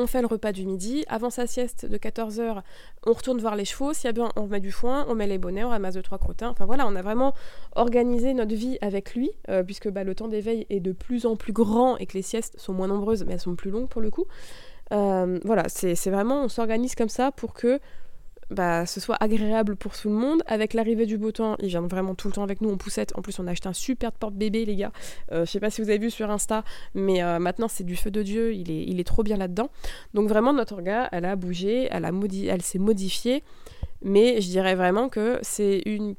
On 0.00 0.06
fait 0.06 0.20
le 0.20 0.28
repas 0.28 0.52
du 0.52 0.64
midi. 0.64 1.04
Avant 1.08 1.28
sa 1.28 1.48
sieste 1.48 1.84
de 1.84 1.96
14h, 1.98 2.62
on 3.04 3.12
retourne 3.12 3.40
voir 3.40 3.56
les 3.56 3.64
chevaux. 3.64 3.92
S'il 3.92 4.04
y 4.04 4.08
a 4.08 4.12
besoin, 4.12 4.30
on 4.36 4.46
met 4.46 4.60
du 4.60 4.70
foin, 4.70 5.04
on 5.08 5.16
met 5.16 5.26
les 5.26 5.38
bonnets, 5.38 5.64
on 5.64 5.70
ramasse 5.70 5.94
deux, 5.94 6.02
trois 6.02 6.18
crottins. 6.18 6.50
Enfin 6.50 6.66
voilà, 6.66 6.86
on 6.86 6.94
a 6.94 7.02
vraiment 7.02 7.34
organisé 7.74 8.32
notre 8.32 8.54
vie 8.54 8.78
avec 8.80 9.14
lui, 9.14 9.32
euh, 9.48 9.64
puisque 9.64 9.88
bah, 9.88 10.04
le 10.04 10.14
temps 10.14 10.28
d'éveil 10.28 10.66
est 10.70 10.78
de 10.78 10.92
plus 10.92 11.26
en 11.26 11.34
plus 11.34 11.52
grand 11.52 11.96
et 11.96 12.06
que 12.06 12.14
les 12.14 12.22
siestes 12.22 12.58
sont 12.60 12.72
moins 12.72 12.86
nombreuses, 12.86 13.24
mais 13.24 13.32
elles 13.32 13.40
sont 13.40 13.56
plus 13.56 13.72
longues 13.72 13.88
pour 13.88 14.00
le 14.00 14.10
coup. 14.10 14.26
Euh, 14.92 15.40
voilà, 15.44 15.64
c'est 15.68 16.10
vraiment, 16.10 16.44
on 16.44 16.48
s'organise 16.48 16.94
comme 16.94 17.08
ça 17.08 17.32
pour 17.32 17.52
que 17.52 17.80
bah, 18.50 18.86
ce 18.86 19.00
soit 19.00 19.16
agréable 19.20 19.76
pour 19.76 19.96
tout 19.96 20.08
le 20.08 20.14
monde. 20.14 20.42
Avec 20.46 20.74
l'arrivée 20.74 21.06
du 21.06 21.18
beau 21.18 21.32
temps, 21.32 21.56
il 21.60 21.68
vient 21.68 21.82
vraiment 21.82 22.14
tout 22.14 22.28
le 22.28 22.34
temps 22.34 22.42
avec 22.42 22.60
nous 22.60 22.70
en 22.70 22.76
poussette. 22.76 23.12
En 23.16 23.22
plus, 23.22 23.38
on 23.38 23.46
a 23.46 23.50
acheté 23.50 23.68
un 23.68 23.72
super 23.72 24.12
porte-bébé, 24.12 24.64
les 24.64 24.76
gars. 24.76 24.92
Euh, 25.32 25.44
je 25.44 25.50
sais 25.50 25.60
pas 25.60 25.70
si 25.70 25.82
vous 25.82 25.88
avez 25.90 25.98
vu 25.98 26.10
sur 26.10 26.30
Insta, 26.30 26.64
mais 26.94 27.22
euh, 27.22 27.38
maintenant 27.38 27.68
c'est 27.68 27.84
du 27.84 27.96
feu 27.96 28.10
de 28.10 28.22
Dieu. 28.22 28.54
Il 28.54 29.00
est, 29.00 29.04
trop 29.04 29.22
bien 29.22 29.36
là-dedans. 29.36 29.70
Donc 30.14 30.28
vraiment, 30.28 30.52
notre 30.52 30.82
gars, 30.82 31.08
elle 31.12 31.24
a 31.24 31.36
bougé, 31.36 31.88
elle 31.90 32.62
s'est 32.62 32.78
modifiée. 32.78 33.42
Mais 34.02 34.40
je 34.40 34.48
dirais 34.48 34.74
vraiment 34.74 35.08
que 35.08 35.38
c'est 35.42 35.82
une 35.86 36.14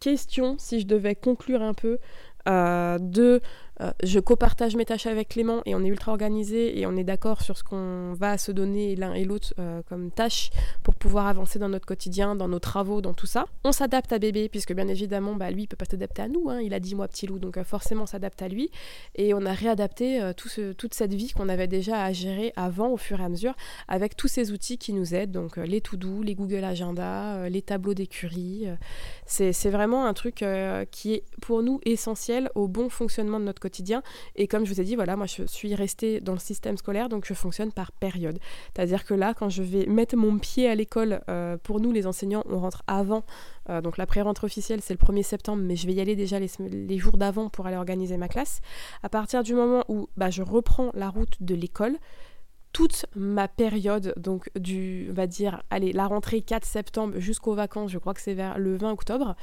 question, 0.00 0.56
si 0.58 0.80
je 0.80 0.86
devais 0.86 1.14
conclure 1.14 1.62
un 1.62 1.74
peu, 1.74 1.98
euh, 2.46 2.98
de 3.00 3.40
euh, 3.80 3.90
je 4.02 4.20
copartage 4.20 4.76
mes 4.76 4.84
tâches 4.84 5.06
avec 5.06 5.30
Clément 5.30 5.62
et 5.66 5.74
on 5.74 5.82
est 5.84 5.88
ultra 5.88 6.12
organisé 6.12 6.78
et 6.78 6.86
on 6.86 6.96
est 6.96 7.04
d'accord 7.04 7.42
sur 7.42 7.58
ce 7.58 7.64
qu'on 7.64 8.12
va 8.14 8.38
se 8.38 8.52
donner 8.52 8.94
l'un 8.94 9.14
et 9.14 9.24
l'autre 9.24 9.52
euh, 9.58 9.82
comme 9.88 10.10
tâche 10.10 10.50
pour 10.82 10.94
pouvoir 10.94 11.26
avancer 11.26 11.58
dans 11.58 11.68
notre 11.68 11.86
quotidien, 11.86 12.36
dans 12.36 12.46
nos 12.46 12.60
travaux, 12.60 13.00
dans 13.00 13.14
tout 13.14 13.26
ça. 13.26 13.46
On 13.64 13.72
s'adapte 13.72 14.12
à 14.12 14.18
bébé 14.18 14.48
puisque 14.48 14.72
bien 14.72 14.86
évidemment 14.86 15.34
bah, 15.34 15.50
lui 15.50 15.62
il 15.62 15.66
peut 15.66 15.76
pas 15.76 15.86
s'adapter 15.86 16.22
à 16.22 16.28
nous, 16.28 16.48
hein. 16.50 16.60
il 16.60 16.72
a 16.72 16.80
10 16.80 16.94
mois 16.94 17.08
petit 17.08 17.26
loup 17.26 17.38
donc 17.38 17.56
euh, 17.56 17.64
forcément 17.64 18.04
on 18.04 18.06
s'adapte 18.06 18.42
à 18.42 18.48
lui 18.48 18.70
et 19.16 19.34
on 19.34 19.44
a 19.44 19.52
réadapté 19.52 20.20
toute 20.36 20.94
cette 20.94 21.14
vie 21.14 21.32
qu'on 21.32 21.48
avait 21.48 21.66
déjà 21.66 22.02
à 22.02 22.12
gérer 22.12 22.52
avant 22.56 22.90
au 22.90 22.96
fur 22.96 23.20
et 23.20 23.24
à 23.24 23.28
mesure 23.28 23.54
avec 23.88 24.16
tous 24.16 24.28
ces 24.28 24.52
outils 24.52 24.78
qui 24.78 24.92
nous 24.92 25.14
aident 25.14 25.32
donc 25.32 25.56
les 25.56 25.80
to-do, 25.80 26.22
les 26.22 26.34
Google 26.34 26.64
Agenda, 26.64 27.48
les 27.48 27.62
tableaux 27.62 27.94
d'écurie. 27.94 28.66
c'est 29.26 29.70
vraiment 29.70 30.06
un 30.06 30.14
truc 30.14 30.44
qui 30.90 31.14
est 31.14 31.24
pour 31.40 31.62
nous 31.62 31.80
essentiel 31.84 32.50
au 32.54 32.68
bon 32.68 32.88
fonctionnement 32.88 33.40
de 33.40 33.44
notre 33.44 33.63
quotidien. 33.64 34.02
Et 34.36 34.46
comme 34.46 34.64
je 34.66 34.72
vous 34.72 34.80
ai 34.80 34.84
dit, 34.84 34.94
voilà, 34.94 35.16
moi 35.16 35.26
je 35.26 35.44
suis 35.46 35.74
restée 35.74 36.20
dans 36.20 36.34
le 36.34 36.38
système 36.38 36.76
scolaire, 36.76 37.08
donc 37.08 37.24
je 37.24 37.32
fonctionne 37.34 37.72
par 37.72 37.92
période. 37.92 38.38
C'est-à-dire 38.74 39.04
que 39.04 39.14
là, 39.14 39.32
quand 39.32 39.48
je 39.48 39.62
vais 39.62 39.86
mettre 39.86 40.16
mon 40.16 40.38
pied 40.38 40.68
à 40.68 40.74
l'école, 40.74 41.22
euh, 41.30 41.56
pour 41.56 41.80
nous 41.80 41.92
les 41.92 42.06
enseignants, 42.06 42.44
on 42.48 42.58
rentre 42.58 42.82
avant. 42.86 43.24
Euh, 43.70 43.80
donc 43.80 43.96
la 43.96 44.06
pré-rentrée 44.06 44.44
officielle, 44.44 44.80
c'est 44.82 44.94
le 44.94 44.98
1er 44.98 45.22
septembre, 45.22 45.62
mais 45.64 45.76
je 45.76 45.86
vais 45.86 45.94
y 45.94 46.00
aller 46.00 46.16
déjà 46.16 46.38
les, 46.38 46.50
les 46.60 46.98
jours 46.98 47.16
d'avant 47.16 47.48
pour 47.48 47.66
aller 47.66 47.76
organiser 47.76 48.18
ma 48.18 48.28
classe. 48.28 48.60
À 49.02 49.08
partir 49.08 49.42
du 49.42 49.54
moment 49.54 49.84
où 49.88 50.08
bah, 50.16 50.30
je 50.30 50.42
reprends 50.42 50.90
la 50.94 51.08
route 51.08 51.36
de 51.40 51.54
l'école, 51.54 51.96
toute 52.74 53.06
ma 53.14 53.48
période, 53.48 54.12
donc 54.18 54.50
du, 54.58 55.06
on 55.10 55.14
va 55.14 55.26
dire, 55.26 55.62
allez, 55.70 55.92
la 55.92 56.06
rentrée 56.06 56.42
4 56.42 56.66
septembre 56.66 57.14
jusqu'aux 57.18 57.54
vacances, 57.54 57.90
je 57.90 57.98
crois 57.98 58.12
que 58.12 58.20
c'est 58.20 58.34
vers 58.34 58.58
le 58.58 58.76
20 58.76 58.90
octobre, 58.90 59.36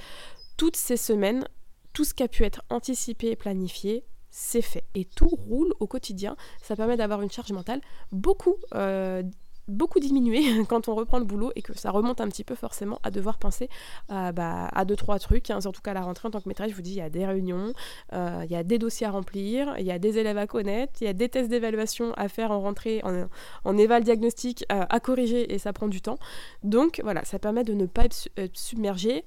toutes 0.57 0.75
ces 0.75 0.97
semaines, 0.97 1.47
tout 1.93 2.03
ce 2.03 2.13
qui 2.13 2.23
a 2.23 2.27
pu 2.27 2.43
être 2.43 2.63
anticipé 2.69 3.31
et 3.31 3.35
planifié, 3.35 4.05
c'est 4.31 4.61
fait. 4.61 4.85
Et 4.95 5.05
tout 5.05 5.27
roule 5.27 5.73
au 5.79 5.87
quotidien. 5.87 6.35
Ça 6.61 6.75
permet 6.75 6.97
d'avoir 6.97 7.21
une 7.21 7.29
charge 7.29 7.51
mentale 7.51 7.81
beaucoup, 8.13 8.55
euh, 8.75 9.23
beaucoup 9.67 9.99
diminuée 9.99 10.41
quand 10.69 10.87
on 10.87 10.95
reprend 10.95 11.19
le 11.19 11.25
boulot 11.25 11.51
et 11.55 11.61
que 11.61 11.77
ça 11.77 11.91
remonte 11.91 12.21
un 12.21 12.29
petit 12.29 12.45
peu 12.45 12.55
forcément 12.55 12.99
à 13.03 13.11
devoir 13.11 13.37
penser 13.37 13.69
euh, 14.09 14.31
bah, 14.31 14.69
à 14.73 14.85
deux, 14.85 14.95
trois 14.95 15.19
trucs. 15.19 15.51
Hein. 15.51 15.59
Surtout 15.59 15.81
qu'à 15.81 15.93
la 15.93 16.01
rentrée, 16.01 16.29
en 16.29 16.31
tant 16.31 16.39
que 16.39 16.47
maîtresse, 16.47 16.71
je 16.71 16.75
vous 16.75 16.81
dis, 16.81 16.91
il 16.91 16.97
y 16.97 17.01
a 17.01 17.09
des 17.09 17.25
réunions, 17.25 17.73
euh, 18.13 18.41
il 18.45 18.51
y 18.51 18.55
a 18.55 18.63
des 18.63 18.79
dossiers 18.79 19.05
à 19.05 19.11
remplir, 19.11 19.75
il 19.77 19.85
y 19.85 19.91
a 19.91 19.99
des 19.99 20.17
élèves 20.17 20.37
à 20.37 20.47
connaître, 20.47 20.93
il 21.01 21.05
y 21.05 21.09
a 21.09 21.13
des 21.13 21.27
tests 21.27 21.49
d'évaluation 21.49 22.13
à 22.13 22.29
faire 22.29 22.51
en 22.51 22.61
rentrée, 22.61 23.01
en, 23.03 23.27
en 23.65 23.77
éval 23.77 24.05
diagnostic 24.05 24.65
à 24.69 24.99
corriger 25.01 25.53
et 25.53 25.59
ça 25.59 25.73
prend 25.73 25.89
du 25.89 26.01
temps. 26.01 26.17
Donc 26.63 27.01
voilà, 27.03 27.25
ça 27.25 27.37
permet 27.37 27.65
de 27.65 27.73
ne 27.73 27.85
pas 27.85 28.05
être 28.05 28.29
submergé 28.53 29.25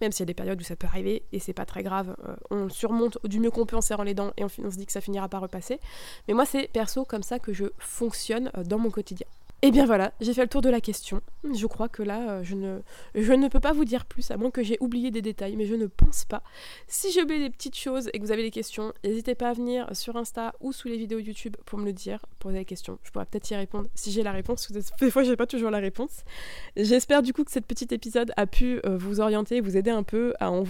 même 0.00 0.12
s'il 0.12 0.20
y 0.20 0.22
a 0.24 0.26
des 0.26 0.34
périodes 0.34 0.60
où 0.60 0.64
ça 0.64 0.76
peut 0.76 0.86
arriver 0.86 1.22
et 1.32 1.38
c'est 1.38 1.52
pas 1.52 1.66
très 1.66 1.82
grave, 1.82 2.16
euh, 2.26 2.34
on 2.50 2.68
surmonte 2.68 3.18
du 3.24 3.40
mieux 3.40 3.50
qu'on 3.50 3.66
peut 3.66 3.76
en 3.76 3.80
serrant 3.80 4.02
les 4.02 4.14
dents 4.14 4.32
et 4.36 4.44
on, 4.44 4.48
se 4.48 4.76
dit 4.76 4.86
que 4.86 4.92
ça 4.92 5.00
finira 5.00 5.28
par 5.28 5.42
repasser. 5.42 5.80
Mais 6.28 6.34
moi, 6.34 6.46
c'est 6.46 6.68
perso 6.68 7.04
comme 7.04 7.22
ça 7.22 7.38
que 7.38 7.52
je 7.52 7.66
fonctionne 7.78 8.50
euh, 8.56 8.64
dans 8.64 8.78
mon 8.78 8.90
quotidien. 8.90 9.26
Et 9.62 9.66
eh 9.66 9.70
bien 9.72 9.84
voilà, 9.84 10.14
j'ai 10.22 10.32
fait 10.32 10.40
le 10.40 10.48
tour 10.48 10.62
de 10.62 10.70
la 10.70 10.80
question. 10.80 11.20
Je 11.52 11.66
crois 11.66 11.90
que 11.90 12.02
là, 12.02 12.30
euh, 12.30 12.42
je 12.42 12.54
ne, 13.34 13.48
peux 13.48 13.60
pas 13.60 13.72
vous 13.72 13.84
dire 13.84 14.06
plus, 14.06 14.30
à 14.30 14.38
moins 14.38 14.50
que 14.50 14.62
j'ai 14.62 14.78
oublié 14.80 15.10
des 15.10 15.20
détails, 15.20 15.54
mais 15.54 15.66
je 15.66 15.74
ne 15.74 15.86
pense 15.86 16.24
pas. 16.24 16.42
Si 16.86 17.12
j'ai 17.12 17.22
oublié 17.22 17.40
des 17.40 17.50
petites 17.50 17.76
choses 17.76 18.08
et 18.14 18.18
que 18.18 18.24
vous 18.24 18.32
avez 18.32 18.42
des 18.42 18.50
questions, 18.50 18.94
n'hésitez 19.04 19.34
pas 19.34 19.50
à 19.50 19.52
venir 19.52 19.86
sur 19.94 20.16
Insta 20.16 20.54
ou 20.60 20.72
sous 20.72 20.88
les 20.88 20.96
vidéos 20.96 21.18
YouTube 21.18 21.56
pour 21.66 21.78
me 21.78 21.84
le 21.84 21.92
dire, 21.92 22.24
poser 22.38 22.60
des 22.60 22.64
questions. 22.64 22.98
Je 23.02 23.10
pourrais 23.10 23.26
peut-être 23.26 23.50
y 23.50 23.54
répondre 23.54 23.88
si 23.94 24.10
j'ai 24.12 24.22
la 24.22 24.32
réponse, 24.32 24.72
des 24.72 25.10
fois, 25.10 25.24
j'ai 25.24 25.36
pas 25.36 25.46
toujours 25.46 25.70
la 25.70 25.78
réponse. 25.78 26.24
J'espère 26.76 27.20
du 27.20 27.34
coup 27.34 27.44
que 27.44 27.50
cet 27.50 27.66
petit 27.66 27.88
épisode 27.90 28.32
a 28.38 28.46
pu 28.46 28.80
euh, 28.86 28.96
vous 28.96 29.20
orienter, 29.20 29.60
vous 29.60 29.76
aider 29.76 29.90
un 29.90 30.04
peu 30.04 30.32
à 30.40 30.50
en 30.50 30.64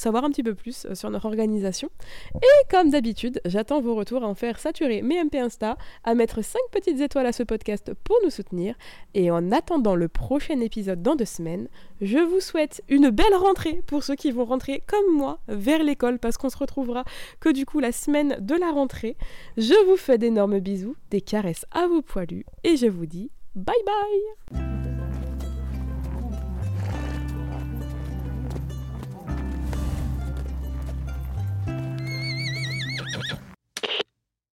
savoir 0.00 0.24
un 0.24 0.30
petit 0.30 0.42
peu 0.42 0.54
plus 0.54 0.86
euh, 0.86 0.94
sur 0.94 1.10
notre 1.10 1.26
organisation. 1.26 1.90
Et 2.34 2.70
comme 2.70 2.90
d'habitude, 2.90 3.40
j'attends 3.44 3.80
vos 3.80 3.94
retours 3.94 4.24
à 4.24 4.26
en 4.26 4.34
faire 4.34 4.58
saturer 4.58 5.02
mes 5.02 5.22
MP 5.22 5.36
Insta, 5.36 5.76
à 6.04 6.14
mettre 6.14 6.42
5 6.42 6.58
petites 6.72 7.00
étoiles 7.00 7.26
à 7.26 7.32
ce 7.32 7.42
podcast 7.42 7.92
pour 8.04 8.16
nous 8.24 8.30
soutenir. 8.30 8.74
Et 9.14 9.30
en 9.30 9.52
attendant 9.52 9.94
le 9.94 10.08
prochain 10.08 10.60
épisode 10.60 11.02
dans 11.02 11.16
deux 11.16 11.24
semaines, 11.24 11.68
je 12.00 12.18
vous 12.18 12.40
souhaite 12.40 12.82
une 12.88 13.10
belle 13.10 13.34
rentrée 13.34 13.82
pour 13.86 14.02
ceux 14.02 14.14
qui 14.14 14.30
vont 14.30 14.44
rentrer 14.44 14.82
comme 14.86 15.16
moi 15.16 15.40
vers 15.48 15.82
l'école 15.82 16.18
parce 16.18 16.36
qu'on 16.36 16.50
se 16.50 16.58
retrouvera 16.58 17.04
que 17.40 17.50
du 17.50 17.66
coup 17.66 17.80
la 17.80 17.92
semaine 17.92 18.36
de 18.40 18.54
la 18.54 18.70
rentrée. 18.70 19.16
Je 19.56 19.74
vous 19.86 19.96
fais 19.96 20.18
d'énormes 20.18 20.60
bisous, 20.60 20.96
des 21.10 21.20
caresses 21.20 21.66
à 21.72 21.86
vos 21.86 22.02
poilus 22.02 22.44
et 22.64 22.76
je 22.76 22.86
vous 22.86 23.06
dis 23.06 23.30
bye 23.54 23.74
bye 23.84 24.77